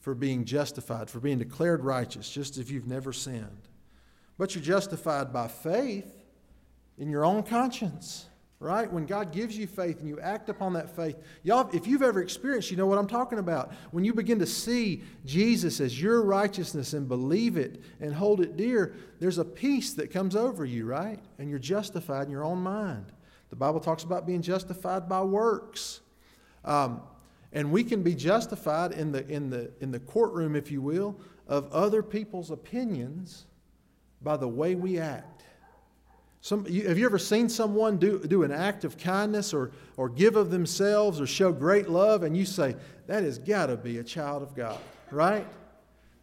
[0.00, 3.68] for being justified, for being declared righteous, just if you've never sinned.
[4.38, 6.10] But you're justified by faith
[6.96, 8.26] in your own conscience,
[8.60, 8.92] right?
[8.92, 11.16] When God gives you faith and you act upon that faith.
[11.42, 13.72] Y'all, if you've ever experienced, you know what I'm talking about.
[13.90, 18.58] When you begin to see Jesus as your righteousness and believe it and hold it
[18.58, 21.18] dear, there's a peace that comes over you, right?
[21.38, 23.06] And you're justified in your own mind.
[23.48, 26.00] The Bible talks about being justified by works.
[26.62, 27.00] Um,
[27.54, 31.18] and we can be justified in the, in, the, in the courtroom, if you will,
[31.48, 33.46] of other people's opinions
[34.20, 35.39] by the way we act.
[36.42, 40.08] Some, you, have you ever seen someone do, do an act of kindness or, or
[40.08, 42.76] give of themselves or show great love, and you say,
[43.06, 44.78] that has got to be a child of God,
[45.10, 45.46] right?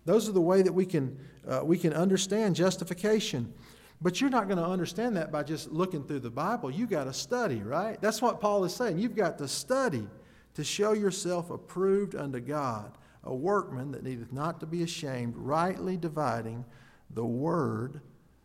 [0.05, 3.53] Those are the way that we can, uh, we can understand justification.
[4.01, 6.71] But you're not going to understand that by just looking through the Bible.
[6.71, 7.99] You've got to study, right?
[7.99, 8.99] That's what Paul is saying.
[8.99, 10.07] You've got to study
[10.53, 12.91] to show yourself approved unto God,
[13.23, 16.65] a workman that needeth not to be ashamed, rightly dividing
[17.11, 18.01] the word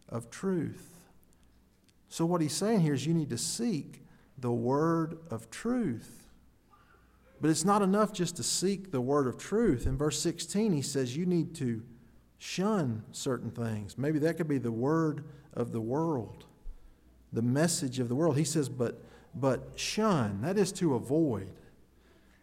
[0.08, 0.91] of truth.
[2.12, 4.02] So, what he's saying here is you need to seek
[4.36, 6.26] the word of truth.
[7.40, 9.86] But it's not enough just to seek the word of truth.
[9.86, 11.82] In verse 16, he says you need to
[12.36, 13.96] shun certain things.
[13.96, 16.44] Maybe that could be the word of the world,
[17.32, 18.36] the message of the world.
[18.36, 19.02] He says, but,
[19.34, 21.48] but shun, that is to avoid.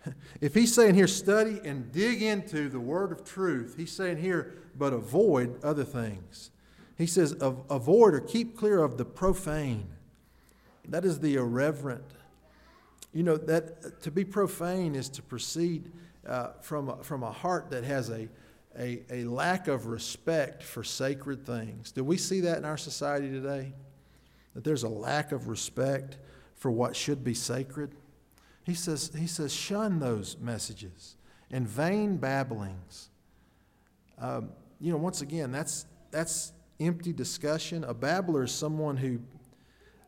[0.41, 4.55] If he's saying here, study and dig into the word of truth, he's saying here,
[4.75, 6.49] but avoid other things.
[6.99, 9.87] He says, avoid or keep clear of the profane.
[10.89, 12.03] That is the irreverent.
[13.13, 15.93] You know, that to be profane is to proceed
[16.27, 18.27] uh, from, a, from a heart that has a,
[18.77, 21.93] a, a lack of respect for sacred things.
[21.93, 23.71] Do we see that in our society today?
[24.53, 26.17] That there's a lack of respect
[26.57, 27.95] for what should be sacred?
[28.65, 31.15] He says, he says shun those messages
[31.49, 33.09] and vain babblings.
[34.19, 34.49] Um,
[34.81, 37.83] you know, once again, that's, that's empty discussion.
[37.83, 39.19] A babbler is someone who,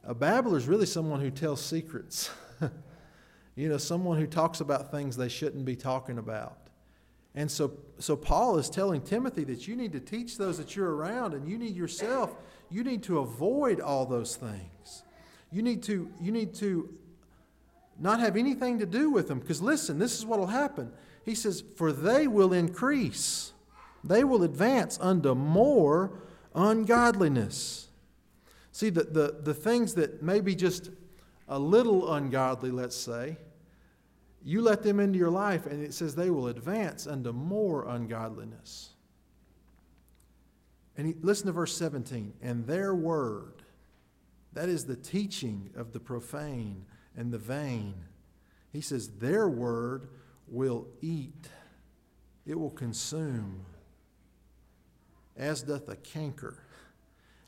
[0.04, 2.30] a babbler is really someone who tells secrets.
[3.56, 6.58] you know, someone who talks about things they shouldn't be talking about.
[7.34, 10.94] And so, so Paul is telling Timothy that you need to teach those that you're
[10.94, 12.34] around, and you need yourself,
[12.70, 15.04] you need to avoid all those things.
[15.52, 16.90] You need to, you need to
[18.00, 19.40] not have anything to do with them.
[19.40, 20.92] Because listen, this is what will happen.
[21.24, 23.54] He says, For they will increase,
[24.04, 26.12] they will advance unto more
[26.56, 27.88] ungodliness.
[28.72, 30.90] See, the, the, the things that may be just
[31.48, 33.38] a little ungodly, let's say,
[34.44, 38.90] you let them into your life, and it says they will advance unto more ungodliness.
[40.98, 42.34] And he, listen to verse 17.
[42.42, 43.64] And their word,
[44.54, 46.86] that is the teaching of the profane
[47.16, 47.94] and the vain.
[48.72, 50.10] He says, their word
[50.48, 51.50] will eat,
[52.46, 53.66] it will consume,
[55.38, 56.63] as doth a canker.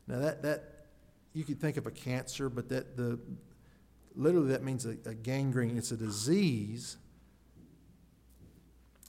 [0.06, 0.86] Now, that, that
[1.32, 3.18] you could think of a cancer, but that the
[4.14, 5.76] literally that means a, a gangrene.
[5.76, 6.96] It's a disease.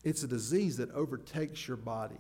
[0.04, 2.20] It's a disease that overtakes your body,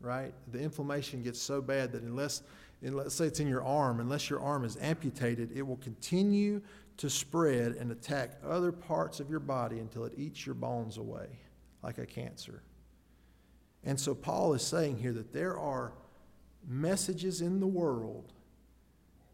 [0.00, 0.34] right?
[0.52, 2.42] The inflammation gets so bad that unless,
[2.82, 6.60] and let's say it's in your arm, unless your arm is amputated, it will continue
[6.98, 11.26] to spread and attack other parts of your body until it eats your bones away,
[11.82, 12.62] like a cancer.
[13.84, 15.92] And so Paul is saying here that there are
[16.68, 18.32] messages in the world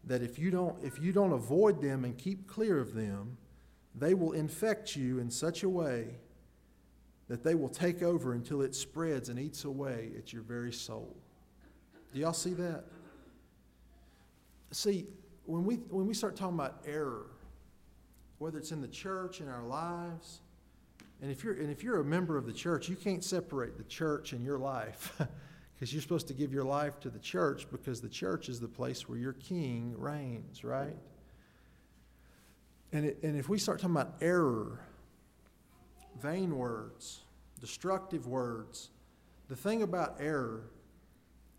[0.05, 3.37] that if you don't if you don't avoid them and keep clear of them,
[3.93, 6.15] they will infect you in such a way
[7.27, 11.15] that they will take over until it spreads and eats away at your very soul.
[12.13, 12.85] Do y'all see that?
[14.71, 15.07] See,
[15.45, 17.27] when we when we start talking about error,
[18.37, 20.39] whether it's in the church in our lives,
[21.21, 23.83] and if you're and if you're a member of the church, you can't separate the
[23.83, 25.19] church and your life.
[25.77, 28.67] Because you're supposed to give your life to the church because the church is the
[28.67, 30.97] place where your king reigns, right?
[32.91, 34.79] And, it, and if we start talking about error,
[36.19, 37.19] vain words,
[37.59, 38.89] destructive words,
[39.49, 40.71] the thing about error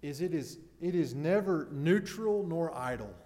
[0.02, 3.14] is it is, it is never neutral nor idle.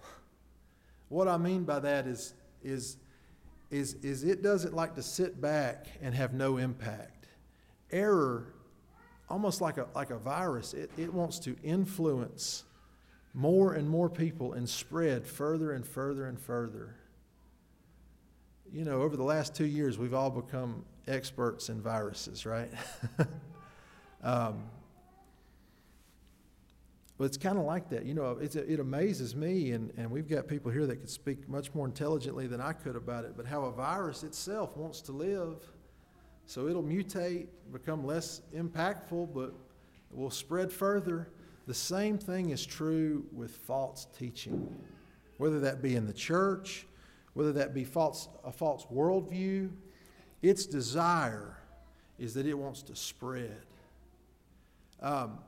[1.09, 2.97] What I mean by that is, is,
[3.73, 7.27] is, is it doesn't like to sit back and have no impact.
[7.91, 8.53] Error
[9.29, 12.65] almost like a, like a virus, it, it wants to influence
[13.33, 16.95] more and more people and spread further and further and further.
[18.71, 22.71] You know, over the last two years, we've all become experts in viruses, right?
[24.23, 24.65] um,
[27.17, 28.05] but it's kind of like that.
[28.05, 31.73] You know, it amazes me, and, and we've got people here that could speak much
[31.73, 35.57] more intelligently than I could about it, but how a virus itself wants to live
[36.45, 39.53] so it'll mutate, become less impactful, but
[40.11, 41.29] will spread further.
[41.67, 44.75] The same thing is true with false teaching,
[45.37, 46.85] whether that be in the church,
[47.33, 49.69] whether that be false, a false worldview.
[50.41, 51.57] Its desire
[52.19, 53.65] is that it wants to spread.
[55.01, 55.39] Um,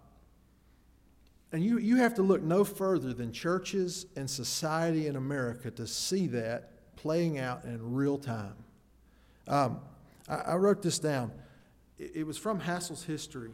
[1.56, 5.88] and you, you have to look no further than churches and society in America to
[5.88, 8.56] see that playing out in real time.
[9.48, 9.80] Um,
[10.28, 11.32] I, I wrote this down.
[11.98, 13.54] It, it, was from Hassell's History.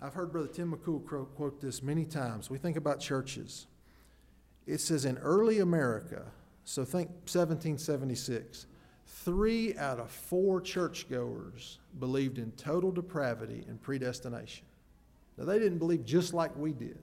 [0.00, 2.48] I've heard Brother Tim McCool quote, quote this many times.
[2.48, 3.66] We think about churches.
[4.64, 6.26] It says in early America,
[6.62, 8.66] so think 1776,
[9.04, 14.64] three out of four churchgoers believed in total depravity and predestination.
[15.36, 16.98] Now, they didn't believe just like we did.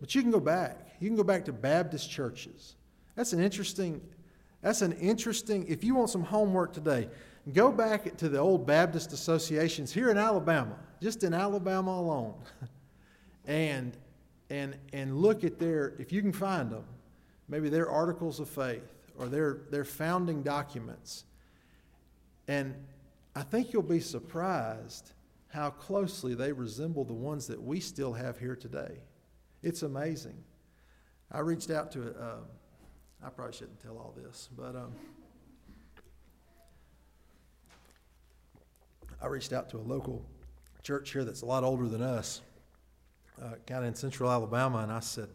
[0.00, 0.96] But you can go back.
[1.00, 2.74] You can go back to Baptist churches.
[3.14, 4.00] That's an interesting,
[4.62, 7.08] that's an interesting, if you want some homework today,
[7.52, 12.34] go back to the old Baptist associations here in Alabama, just in Alabama alone,
[13.46, 13.96] and,
[14.50, 16.84] and, and look at their, if you can find them,
[17.48, 18.82] maybe their articles of faith
[19.18, 21.24] or their, their founding documents.
[22.46, 22.74] And
[23.34, 25.12] I think you'll be surprised
[25.48, 28.98] how closely they resemble the ones that we still have here today.
[29.62, 30.36] It's amazing.
[31.32, 32.36] I reached out to, uh,
[33.24, 34.92] I probably shouldn't tell all this, but um,
[39.20, 40.24] I reached out to a local
[40.82, 42.40] church here that's a lot older than us,
[43.42, 45.28] uh, kind of in central Alabama, and I said,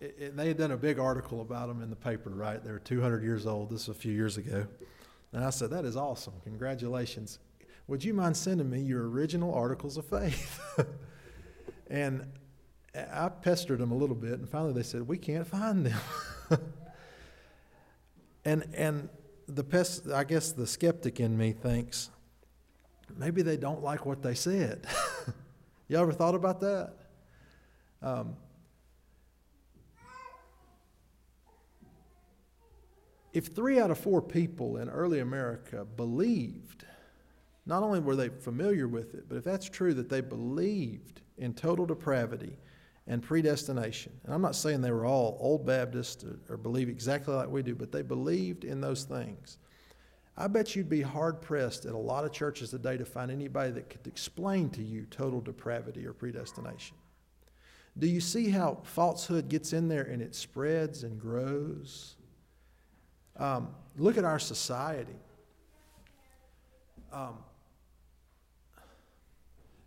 [0.00, 2.62] it, they had done a big article about them in the paper, right?
[2.62, 3.70] They were 200 years old.
[3.70, 4.66] This was a few years ago.
[5.32, 6.34] And I said, That is awesome.
[6.44, 7.38] Congratulations.
[7.88, 10.60] Would you mind sending me your original articles of faith?
[11.90, 12.26] and
[12.94, 16.00] I pestered them a little bit, and finally they said, We can't find them.
[18.44, 19.08] and, and
[19.46, 22.10] the pest, I guess the skeptic in me thinks,
[23.16, 24.86] maybe they don't like what they said.
[25.88, 26.94] you ever thought about that?
[28.02, 28.36] Um,
[33.32, 36.84] if three out of four people in early America believed,
[37.66, 41.52] not only were they familiar with it, but if that's true that they believed in
[41.52, 42.56] total depravity
[43.08, 47.34] and predestination, and I'm not saying they were all old Baptists or, or believe exactly
[47.34, 49.58] like we do, but they believed in those things.
[50.38, 53.72] I bet you'd be hard pressed at a lot of churches today to find anybody
[53.72, 56.96] that could explain to you total depravity or predestination.
[57.98, 62.16] Do you see how falsehood gets in there and it spreads and grows?
[63.38, 65.16] Um, look at our society.
[67.10, 67.38] Um,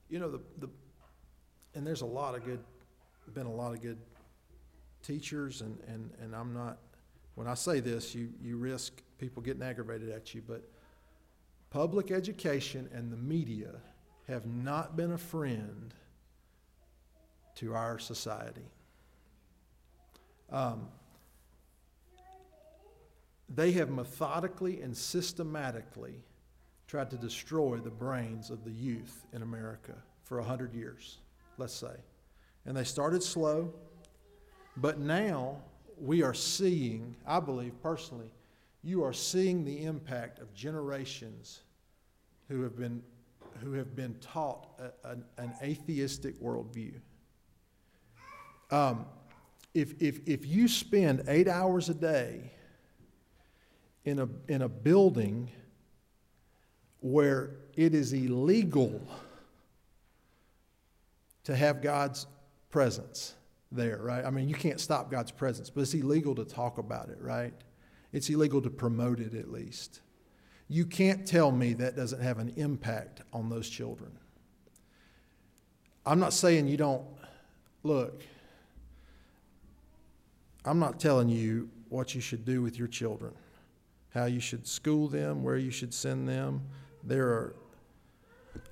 [0.09, 0.69] you know, the, the,
[1.75, 2.59] and there's a lot of good,
[3.33, 3.97] been a lot of good
[5.03, 6.79] teachers, and, and, and I'm not,
[7.35, 10.63] when I say this, you, you risk people getting aggravated at you, but
[11.69, 13.75] public education and the media
[14.27, 15.93] have not been a friend
[17.55, 18.65] to our society.
[20.51, 20.87] Um,
[23.53, 26.23] they have methodically and systematically
[26.89, 31.19] tried to destroy the brains of the youth in America for 100 years,
[31.57, 31.95] let's say.
[32.65, 33.71] And they started slow,
[34.75, 35.61] but now
[36.01, 38.31] we are seeing, I believe personally,
[38.83, 41.61] you are seeing the impact of generations
[42.47, 43.03] who have been,
[43.61, 46.95] who have been taught a, an, an atheistic worldview.
[48.71, 49.05] Um,
[49.75, 52.51] if, if, if you spend eight hours a day
[54.05, 55.51] in a, in a building
[57.01, 59.01] where it is illegal
[61.43, 62.27] to have God's
[62.69, 63.35] presence
[63.71, 64.25] there, right?
[64.25, 67.53] I mean, you can't stop God's presence, but it's illegal to talk about it, right?
[68.11, 70.01] It's illegal to promote it at least.
[70.67, 74.11] You can't tell me that doesn't have an impact on those children.
[76.05, 77.05] I'm not saying you don't,
[77.83, 78.21] look,
[80.65, 83.33] I'm not telling you what you should do with your children
[84.13, 86.61] how you should school them, where you should send them.
[87.09, 87.55] There are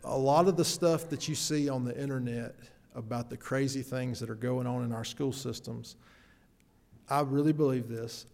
[0.04, 2.54] a lot of the stuff that you see on the internet
[2.93, 5.95] about the crazy things that are going on in our school systems.
[7.10, 8.28] I really believe this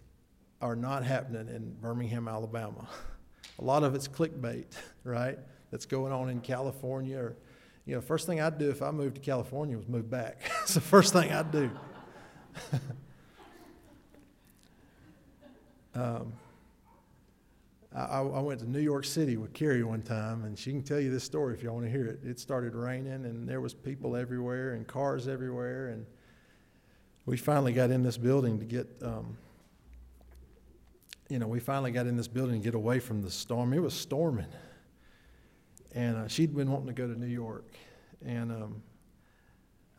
[0.61, 2.85] are not happening in Birmingham, Alabama.
[3.59, 4.65] A lot of it's clickbait,
[5.05, 5.39] right?
[5.71, 7.37] That's going on in California or
[7.85, 10.41] you know, first thing I'd do if I moved to California was move back.
[10.63, 11.71] it's the first thing I'd do.
[15.95, 16.33] um,
[17.95, 20.99] I, I, went to New York City with Carrie one time, and she can tell
[20.99, 22.19] you this story if you want to hear it.
[22.23, 26.05] It started raining, and there was people everywhere and cars everywhere, and
[27.27, 29.37] we finally got in this building to get, um,
[31.29, 33.73] you know, we finally got in this building to get away from the storm.
[33.73, 34.51] It was storming,
[35.93, 37.75] and uh, she'd been wanting to go to New York,
[38.25, 38.81] and um,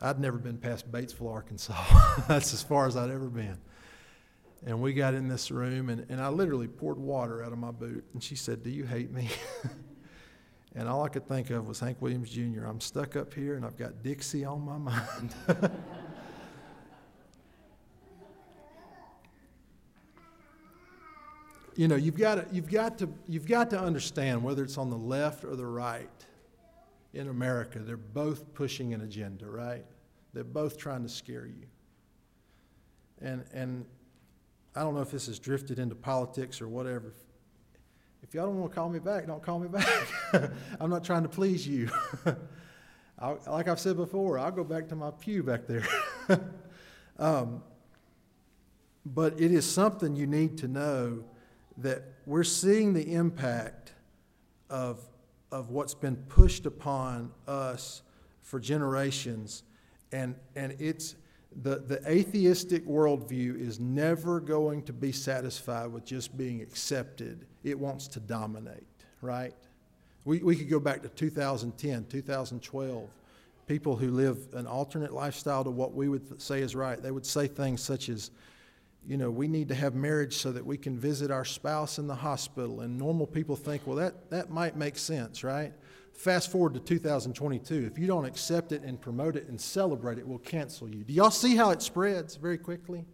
[0.00, 1.76] I'd never been past Batesville, Arkansas.
[2.28, 3.58] That's as far as I'd ever been.
[4.66, 7.70] And we got in this room, and, and I literally poured water out of my
[7.70, 8.02] boot.
[8.14, 9.28] And she said, Do you hate me?
[10.74, 12.64] and all I could think of was Hank Williams Jr.
[12.64, 15.34] I'm stuck up here, and I've got Dixie on my mind.
[21.76, 24.88] you know, you've got, to, you've, got to, you've got to understand whether it's on
[24.88, 26.08] the left or the right
[27.12, 29.84] in America, they're both pushing an agenda, right?
[30.32, 31.66] They're both trying to scare you.
[33.20, 33.84] And, and
[34.76, 37.12] I don't know if this has drifted into politics or whatever.
[38.22, 40.08] If y'all don't want to call me back, don't call me back.
[40.80, 41.90] I'm not trying to please you.
[43.18, 45.86] I'll, like I've said before, I'll go back to my pew back there.
[47.18, 47.62] um,
[49.06, 51.24] but it is something you need to know
[51.78, 53.92] that we're seeing the impact
[54.70, 55.00] of,
[55.52, 58.02] of what's been pushed upon us
[58.42, 59.62] for generations.
[60.10, 61.14] And, and it's
[61.62, 67.46] the, the atheistic worldview is never going to be satisfied with just being accepted.
[67.62, 68.86] It wants to dominate,
[69.20, 69.54] right?
[70.24, 73.08] We, we could go back to 2010, 2012.
[73.66, 77.26] People who live an alternate lifestyle to what we would say is right, they would
[77.26, 78.30] say things such as,
[79.06, 82.06] you know, we need to have marriage so that we can visit our spouse in
[82.06, 82.80] the hospital.
[82.80, 85.72] And normal people think, well, that, that might make sense, right?
[86.14, 87.90] Fast forward to 2022.
[87.90, 91.02] If you don't accept it and promote it and celebrate it, we'll cancel you.
[91.04, 93.04] Do y'all see how it spreads very quickly?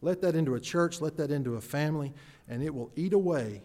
[0.00, 2.14] Let that into a church, let that into a family,
[2.48, 3.62] and it will eat away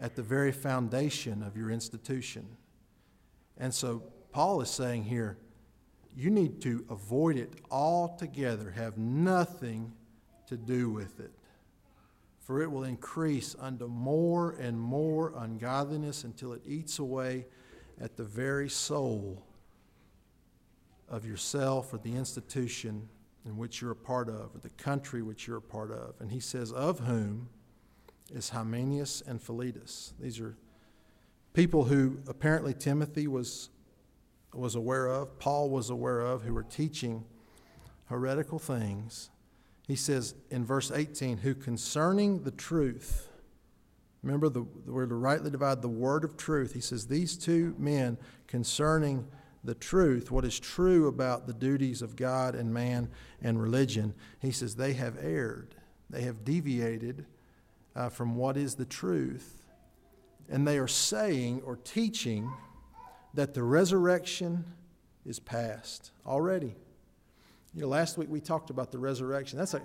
[0.00, 2.46] at the very foundation of your institution.
[3.58, 5.36] And so Paul is saying here,
[6.16, 9.92] you need to avoid it altogether, have nothing
[10.46, 11.32] to do with it.
[12.40, 17.46] For it will increase unto more and more ungodliness until it eats away
[18.00, 19.42] at the very soul
[21.08, 23.08] of yourself or the institution
[23.44, 26.14] in which you're a part of, or the country which you're a part of.
[26.18, 27.48] And he says, Of whom
[28.32, 30.14] is Hymenaeus and Philetus.
[30.18, 30.56] These are
[31.52, 33.68] people who apparently Timothy was,
[34.54, 37.24] was aware of, Paul was aware of, who were teaching
[38.06, 39.30] heretical things
[39.86, 43.28] he says in verse 18, who concerning the truth,
[44.24, 46.72] remember the, we're to rightly divide the word of truth.
[46.72, 48.16] He says, these two men
[48.46, 49.26] concerning
[49.62, 53.08] the truth, what is true about the duties of God and man
[53.42, 55.74] and religion, he says, they have erred.
[56.10, 57.26] They have deviated
[57.94, 59.66] uh, from what is the truth.
[60.48, 62.50] And they are saying or teaching
[63.34, 64.64] that the resurrection
[65.26, 66.76] is past already.
[67.74, 69.58] You know, last week we talked about the resurrection.
[69.58, 69.82] That's a,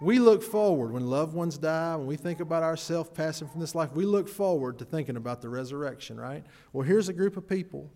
[0.00, 3.74] we look forward when loved ones die, when we think about ourselves passing from this
[3.74, 6.44] life, we look forward to thinking about the resurrection, right?
[6.72, 7.90] Well, here's a group of people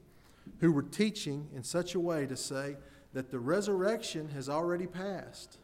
[0.60, 2.76] who were teaching in such a way to say
[3.12, 5.58] that the resurrection has already passed.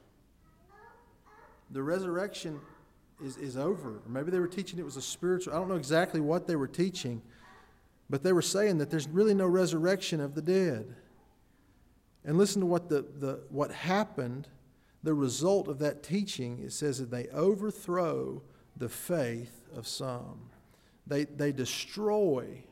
[1.70, 2.61] The resurrection
[3.22, 3.91] is, is over.
[3.91, 6.57] Or maybe they were teaching it was a spiritual, I don't know exactly what they
[6.57, 7.22] were teaching,
[8.11, 10.95] but they were saying that there's really no resurrection of the dead.
[12.24, 14.49] And listen to what, the, the, what happened,
[15.05, 16.59] the result of that teaching.
[16.65, 18.43] It says that they overthrow
[18.77, 20.41] the faith of some,
[21.07, 22.65] they, they destroy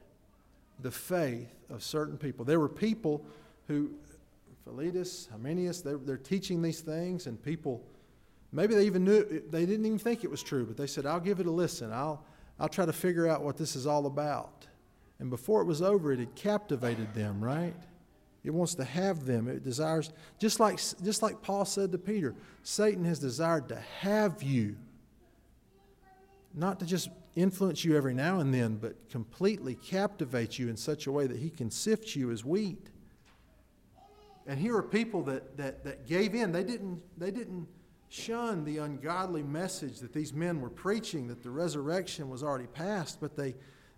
[0.81, 2.45] the faith of certain people.
[2.45, 3.25] There were people
[3.69, 3.91] who,
[4.65, 7.85] Philetus, Hymenaeus, they're, they're teaching these things, and people,
[8.51, 11.21] maybe they even knew, they didn't even think it was true, but they said, I'll
[11.21, 11.93] give it a listen.
[11.93, 12.25] I'll,
[12.59, 14.67] I'll try to figure out what this is all about.
[15.21, 17.75] And before it was over, it had captivated them, right?
[18.45, 19.47] It wants to have them.
[19.47, 24.43] It desires, just like, just like Paul said to Peter, Satan has desired to have
[24.43, 24.77] you.
[26.55, 31.07] Not to just influence you every now and then, but completely captivate you in such
[31.07, 32.89] a way that he can sift you as wheat.
[34.47, 36.51] And here are people that, that, that gave in.
[36.51, 37.69] They didn't, they didn't
[38.09, 43.19] shun the ungodly message that these men were preaching, that the resurrection was already past,
[43.21, 43.55] but they,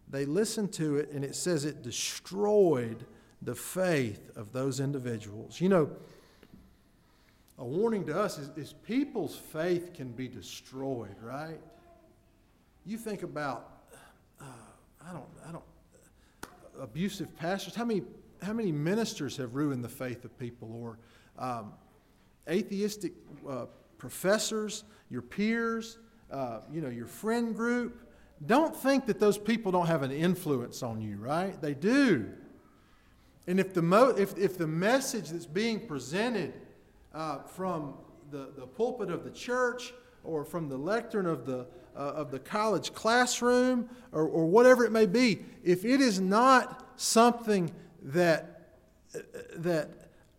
[0.08, 3.06] they listened to it, and it says it destroyed
[3.44, 5.60] the faith of those individuals.
[5.60, 5.90] You know,
[7.58, 11.60] a warning to us is, is people's faith can be destroyed, right?
[12.84, 13.84] You think about,
[14.40, 14.44] uh,
[15.06, 15.64] I don't, I don't,
[16.80, 17.74] abusive pastors.
[17.74, 18.02] How many,
[18.42, 20.98] how many ministers have ruined the faith of people, or
[21.38, 21.72] um,
[22.48, 23.12] atheistic
[23.48, 23.66] uh,
[23.98, 25.98] professors, your peers,
[26.30, 28.00] uh, you know, your friend group?
[28.46, 31.60] Don't think that those people don't have an influence on you, right?
[31.62, 32.28] They do.
[33.46, 36.54] And if the, mo- if, if the message that's being presented
[37.12, 37.94] uh, from
[38.30, 39.92] the, the pulpit of the church
[40.22, 44.92] or from the lectern of the, uh, of the college classroom or, or whatever it
[44.92, 47.70] may be, if it is not something
[48.02, 48.70] that,
[49.56, 49.90] that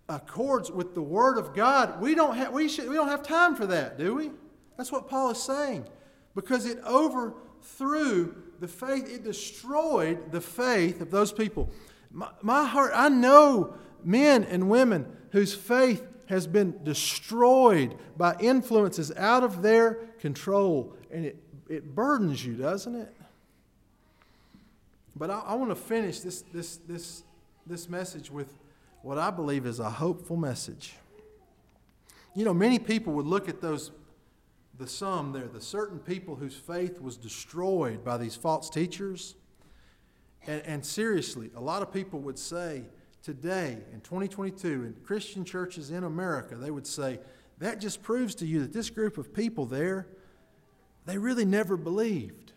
[0.09, 3.55] accords with the Word of God, we don't, have, we, should, we don't have time
[3.55, 4.31] for that, do we?
[4.77, 5.85] That's what Paul is saying.
[6.35, 11.69] Because it overthrew the faith, it destroyed the faith of those people.
[12.15, 19.11] My, my heart, I know men and women whose faith has been destroyed by influences
[19.17, 20.95] out of their control.
[21.11, 21.35] And it,
[21.67, 23.13] it burdens you, doesn't it?
[25.13, 27.23] But I, I want to finish this, this, this,
[27.67, 28.57] this message with
[29.01, 30.93] what I believe is a hopeful message.
[32.33, 33.91] You know, many people would look at those,
[34.79, 39.35] the sum there, the certain people whose faith was destroyed by these false teachers,
[40.47, 42.83] And, and seriously, a lot of people would say
[43.23, 47.19] today in 2022 in Christian churches in America, they would say,
[47.57, 50.07] that just proves to you that this group of people there,
[51.05, 52.51] they really never believed.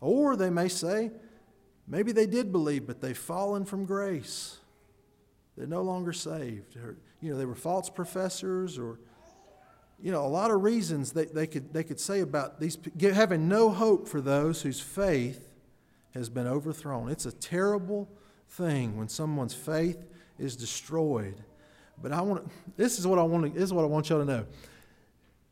[0.00, 1.10] Or they may say,
[1.86, 4.58] maybe they did believe, but they've fallen from grace.
[5.56, 6.76] They're no longer saved.
[6.76, 8.98] Or, you know, they were false professors or
[10.02, 13.48] you know, a lot of reasons they, they, could, they could say about these, having
[13.48, 15.49] no hope for those whose faith
[16.14, 17.08] has been overthrown.
[17.08, 18.08] It's a terrible
[18.48, 20.04] thing when someone's faith
[20.38, 21.42] is destroyed.
[22.02, 24.24] But I want this is what I want this is what I want y'all to
[24.24, 24.46] know.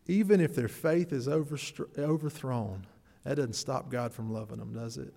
[0.07, 2.87] Even if their faith is overthrown,
[3.25, 5.13] that doesn't stop God from loving them, does it?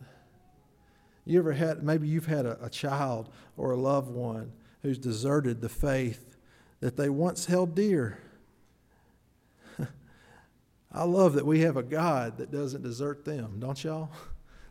[1.23, 5.61] You ever had, maybe you've had a, a child or a loved one who's deserted
[5.61, 6.35] the faith
[6.79, 8.17] that they once held dear.
[10.91, 14.09] I love that we have a God that doesn't desert them, don't y'all?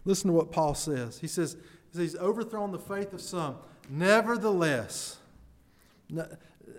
[0.04, 1.18] Listen to what Paul says.
[1.18, 1.56] He says,
[1.94, 3.56] He's overthrown the faith of some.
[3.88, 5.18] Nevertheless,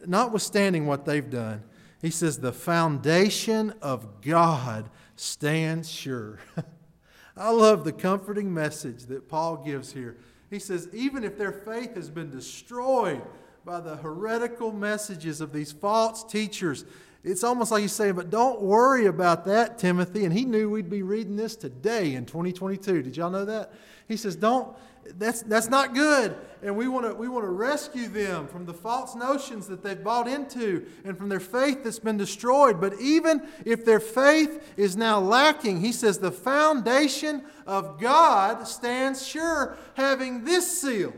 [0.05, 1.63] notwithstanding what they've done,
[2.01, 6.39] he says, the foundation of God stands sure.
[7.37, 10.17] I love the comforting message that Paul gives here.
[10.49, 13.21] He says, even if their faith has been destroyed
[13.63, 16.85] by the heretical messages of these false teachers,
[17.23, 20.25] it's almost like he's saying, but don't worry about that, Timothy.
[20.25, 23.03] And he knew we'd be reading this today in 2022.
[23.03, 23.73] Did y'all know that?
[24.07, 24.75] He says, don't,
[25.17, 26.35] that's, that's not good.
[26.63, 30.03] And we want to we want to rescue them from the false notions that they've
[30.03, 32.79] bought into and from their faith that's been destroyed.
[32.79, 39.25] But even if their faith is now lacking, he says the foundation of God stands
[39.25, 41.13] sure, having this seal.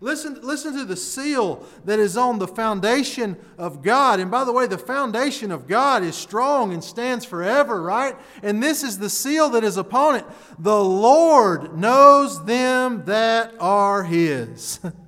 [0.00, 4.20] Listen, listen to the seal that is on the foundation of God.
[4.20, 8.16] And by the way, the foundation of God is strong and stands forever, right?
[8.42, 10.24] And this is the seal that is upon it.
[10.58, 14.80] The Lord knows them that are His.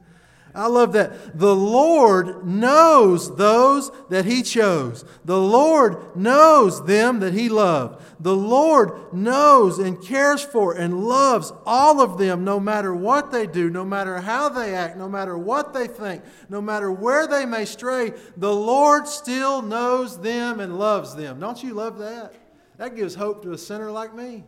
[0.57, 1.39] I love that.
[1.39, 5.05] The Lord knows those that He chose.
[5.25, 8.03] The Lord knows them that He loved.
[8.21, 13.47] The Lord knows and cares for and loves all of them no matter what they
[13.47, 17.45] do, no matter how they act, no matter what they think, no matter where they
[17.45, 18.15] may stray.
[18.39, 21.39] The Lord still knows them and loves them.
[21.39, 22.33] Don't you love that?
[22.79, 24.45] That gives hope to a sinner like me.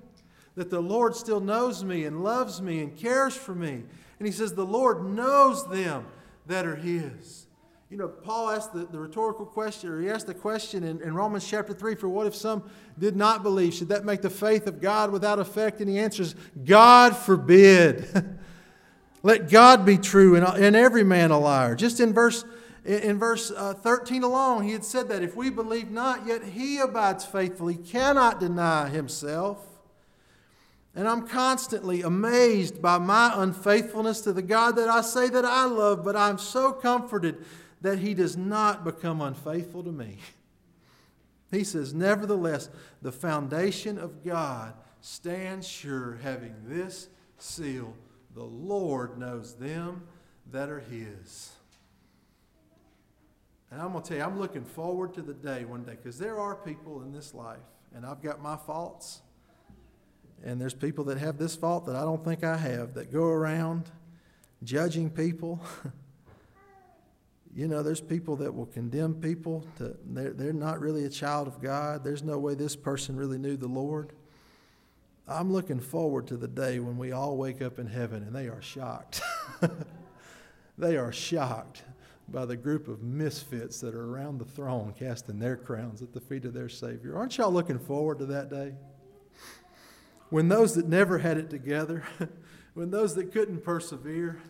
[0.54, 3.84] That the Lord still knows me and loves me and cares for me
[4.18, 6.06] and he says, The Lord knows them
[6.46, 7.46] that are his.
[7.90, 11.14] You know, Paul asked the, the rhetorical question, or he asked the question in, in
[11.14, 12.62] Romans chapter 3 for what if some
[12.98, 13.72] did not believe?
[13.72, 15.80] Should that make the faith of God without effect?
[15.80, 16.34] And he answers,
[16.66, 18.06] God forbid.
[19.22, 21.74] Let God be true and, and every man a liar.
[21.74, 22.44] Just in verse,
[22.84, 26.78] in verse uh, 13 alone, he had said that if we believe not, yet he
[26.78, 27.68] abides faithful.
[27.68, 29.58] He cannot deny himself.
[30.94, 35.64] And I'm constantly amazed by my unfaithfulness to the God that I say that I
[35.66, 37.44] love, but I'm so comforted
[37.80, 40.18] that He does not become unfaithful to me.
[41.50, 42.68] He says, Nevertheless,
[43.00, 47.08] the foundation of God stands sure, having this
[47.38, 47.94] seal
[48.34, 50.02] the Lord knows them
[50.52, 51.52] that are His.
[53.70, 56.18] And I'm going to tell you, I'm looking forward to the day one day because
[56.18, 57.58] there are people in this life,
[57.94, 59.20] and I've got my faults.
[60.44, 63.24] And there's people that have this fault that I don't think I have that go
[63.24, 63.90] around
[64.62, 65.60] judging people.
[67.54, 69.66] you know, there's people that will condemn people.
[69.78, 72.04] To, they're, they're not really a child of God.
[72.04, 74.12] There's no way this person really knew the Lord.
[75.26, 78.48] I'm looking forward to the day when we all wake up in heaven and they
[78.48, 79.20] are shocked.
[80.78, 81.82] they are shocked
[82.28, 86.20] by the group of misfits that are around the throne casting their crowns at the
[86.20, 87.16] feet of their Savior.
[87.16, 88.72] Aren't y'all looking forward to that day?
[90.30, 92.04] When those that never had it together,
[92.74, 94.40] when those that couldn't persevere,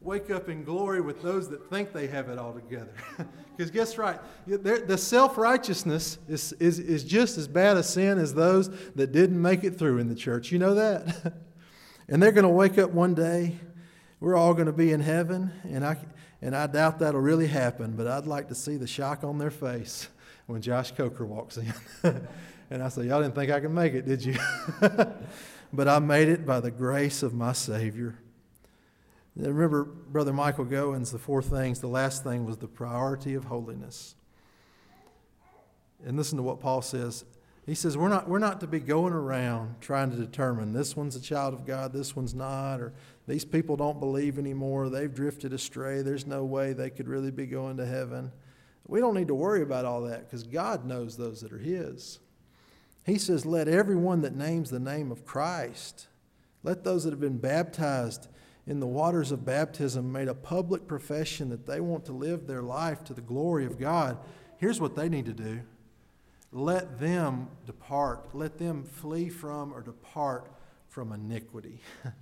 [0.00, 2.92] wake up in glory with those that think they have it all together.
[3.54, 8.32] Because guess right, the self righteousness is, is, is just as bad a sin as
[8.32, 10.50] those that didn't make it through in the church.
[10.50, 11.34] You know that?
[12.08, 13.58] and they're going to wake up one day.
[14.20, 15.98] We're all going to be in heaven, and I,
[16.40, 19.50] and I doubt that'll really happen, but I'd like to see the shock on their
[19.50, 20.08] face
[20.46, 21.74] when Josh Coker walks in.
[22.72, 24.34] And I said, Y'all didn't think I could make it, did you?
[25.74, 28.14] but I made it by the grace of my Savior.
[29.36, 34.14] remember, Brother Michael Goins, the four things, the last thing was the priority of holiness.
[36.06, 37.26] And listen to what Paul says.
[37.66, 41.14] He says, we're not, we're not to be going around trying to determine this one's
[41.14, 42.94] a child of God, this one's not, or
[43.28, 47.44] these people don't believe anymore, they've drifted astray, there's no way they could really be
[47.44, 48.32] going to heaven.
[48.86, 52.18] We don't need to worry about all that because God knows those that are His.
[53.04, 56.06] He says, Let everyone that names the name of Christ
[56.62, 58.28] Let those that have been baptized
[58.66, 62.62] in the waters of baptism made a public profession that they want to live their
[62.62, 64.18] life to the glory of God.
[64.56, 65.60] Here's what they need to do
[66.52, 70.52] let them depart, let them flee from or depart
[70.88, 71.80] from iniquity.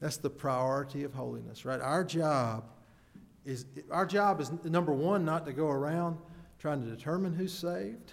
[0.00, 1.80] That's the priority of holiness, right?
[1.80, 2.64] Our job
[3.44, 6.18] is our job is number one not to go around
[6.58, 8.12] trying to determine who's saved,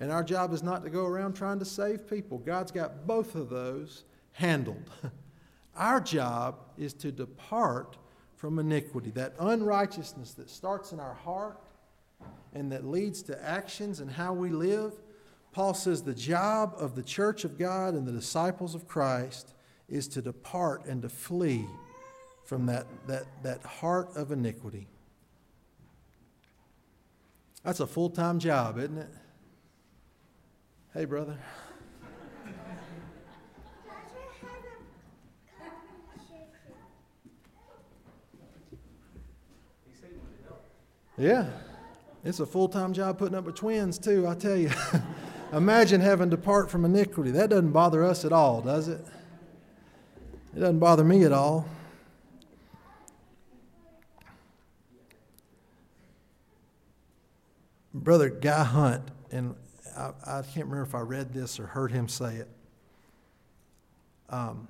[0.00, 2.38] and our job is not to go around trying to save people.
[2.38, 4.90] God's got both of those handled.
[5.76, 7.98] Our job is to depart
[8.36, 11.60] from iniquity, that unrighteousness that starts in our heart
[12.54, 14.94] and that leads to actions and how we live.
[15.52, 19.52] Paul says the job of the church of God and the disciples of Christ
[19.90, 21.66] is to depart and to flee
[22.44, 24.88] from that, that, that heart of iniquity.
[27.62, 29.10] That's a full time job, isn't it?
[30.92, 31.38] Hey, brother.
[41.16, 41.46] Yeah.
[42.24, 44.70] It's a full time job putting up with twins, too, I tell you.
[45.52, 47.30] Imagine having to part from iniquity.
[47.30, 49.00] That doesn't bother us at all, does it?
[50.56, 51.68] It doesn't bother me at all.
[57.94, 59.54] Brother Guy Hunt, and
[60.00, 62.48] I, I, can't remember if I read this or heard him say it.
[64.30, 64.68] Um,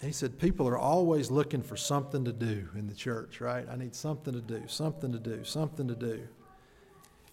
[0.00, 3.66] he said, People are always looking for something to do in the church, right?
[3.70, 6.26] I need something to do, something to do, something to do.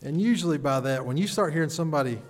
[0.02, 2.22] And usually by that, when you start hearing somebody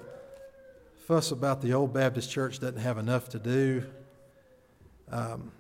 [1.06, 3.84] fuss about the old Baptist church doesn't have enough to do,
[5.12, 5.52] um,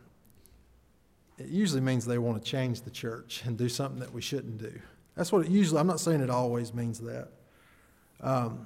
[1.38, 4.58] it usually means they want to change the church and do something that we shouldn't
[4.58, 4.80] do.
[5.16, 7.30] That's what it usually, I'm not saying it always means that.
[8.22, 8.66] Um,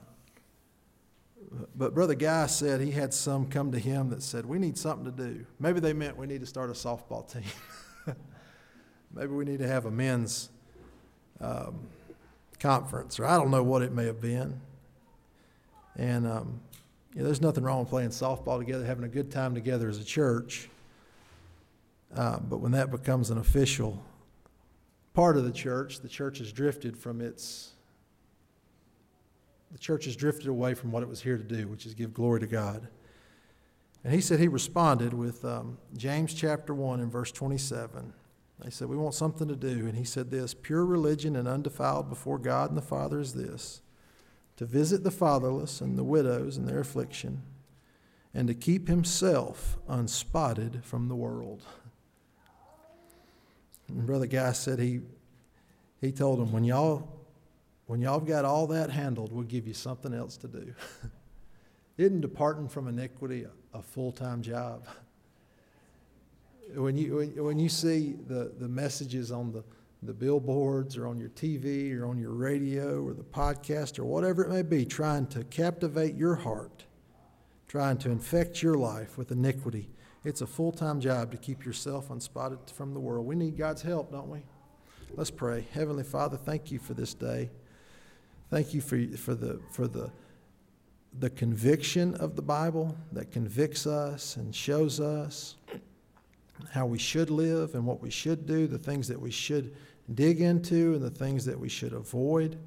[1.76, 5.06] but Brother Guy said he had some come to him that said, We need something
[5.06, 5.46] to do.
[5.60, 7.44] Maybe they meant we need to start a softball team.
[9.14, 10.50] Maybe we need to have a men's
[11.40, 11.88] um,
[12.60, 14.60] conference, or I don't know what it may have been.
[15.96, 16.60] And um,
[17.14, 20.70] there's nothing wrong with playing softball together, having a good time together as a church.
[22.16, 24.04] Uh, but when that becomes an official
[25.14, 27.73] part of the church, the church has drifted from its
[29.74, 32.14] the church has drifted away from what it was here to do, which is give
[32.14, 32.88] glory to God.
[34.04, 38.14] And he said he responded with um, James chapter 1 and verse 27.
[38.64, 39.88] They said, We want something to do.
[39.88, 43.82] And he said this Pure religion and undefiled before God and the Father is this
[44.58, 47.42] to visit the fatherless and the widows in their affliction,
[48.36, 51.64] and to keep himself unspotted from the world.
[53.88, 55.02] And Brother Guy said he,
[56.00, 57.23] he told them, When y'all
[57.88, 60.74] when y'all have got all that handled, we'll give you something else to do.
[61.98, 64.86] Isn't departing from iniquity a, a full time job?
[66.76, 69.64] when, you, when, when you see the, the messages on the,
[70.02, 74.44] the billboards or on your TV or on your radio or the podcast or whatever
[74.44, 76.86] it may be, trying to captivate your heart,
[77.68, 79.90] trying to infect your life with iniquity,
[80.24, 83.26] it's a full time job to keep yourself unspotted from the world.
[83.26, 84.40] We need God's help, don't we?
[85.16, 85.68] Let's pray.
[85.74, 87.52] Heavenly Father, thank you for this day.
[88.54, 90.12] Thank you for, for, the, for the,
[91.18, 95.56] the conviction of the Bible that convicts us and shows us
[96.72, 99.76] how we should live and what we should do, the things that we should
[100.14, 102.60] dig into and the things that we should avoid.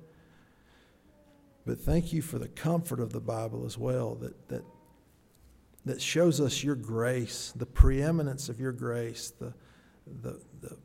[1.65, 4.65] But thank you for the comfort of the Bible as well that, that,
[5.85, 9.55] that shows us your grace, the preeminence of your grace, the,
[10.21, 10.77] the, the,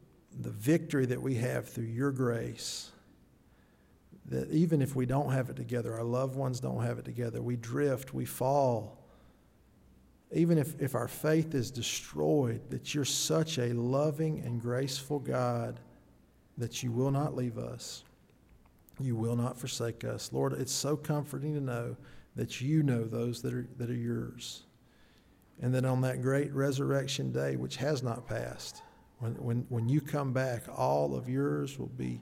[0.42, 2.91] the victory that we have through your grace
[4.32, 7.42] that even if we don't have it together, our loved ones don't have it together,
[7.42, 8.98] we drift, we fall.
[10.32, 15.82] Even if, if our faith is destroyed, that you're such a loving and graceful God
[16.58, 18.06] that you will not leave us.
[19.00, 20.32] You will not forsake us.
[20.32, 21.98] Lord, it's so comforting to know
[22.36, 24.64] that you know those that are, that are yours.
[25.62, 28.82] And that on that great resurrection day, which has not passed,
[29.20, 32.22] when, when, when you come back, all of yours will be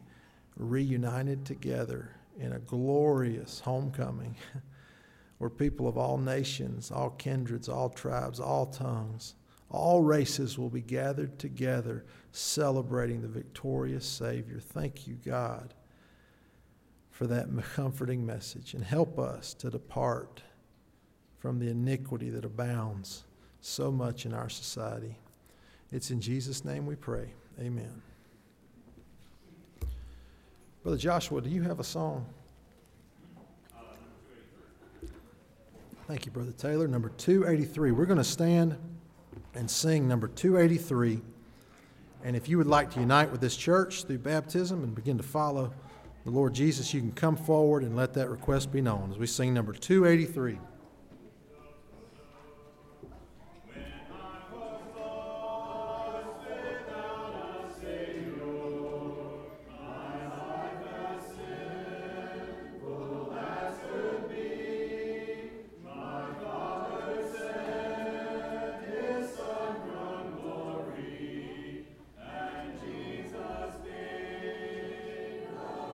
[0.59, 4.35] reunited together in a glorious homecoming
[5.39, 9.35] where people of all nations, all kindreds, all tribes, all tongues,
[9.71, 14.59] all races will be gathered together celebrating the victorious Savior.
[14.59, 15.73] Thank you, God,
[17.09, 18.73] for that comforting message.
[18.73, 20.41] And help us to depart
[21.37, 23.23] from the iniquity that abounds
[23.61, 25.17] so much in our society.
[25.91, 27.33] It's in Jesus' name we pray.
[27.59, 28.08] Amen.
[30.83, 32.25] Brother Joshua, do you have a song?
[36.07, 36.87] Thank you, Brother Taylor.
[36.87, 37.91] Number 283.
[37.91, 38.77] We're going to stand
[39.55, 41.21] and sing number 283.
[42.23, 45.23] And if you would like to unite with this church through baptism and begin to
[45.23, 45.71] follow
[46.23, 49.27] the Lord Jesus, you can come forward and let that request be known as we
[49.27, 50.59] sing number 283.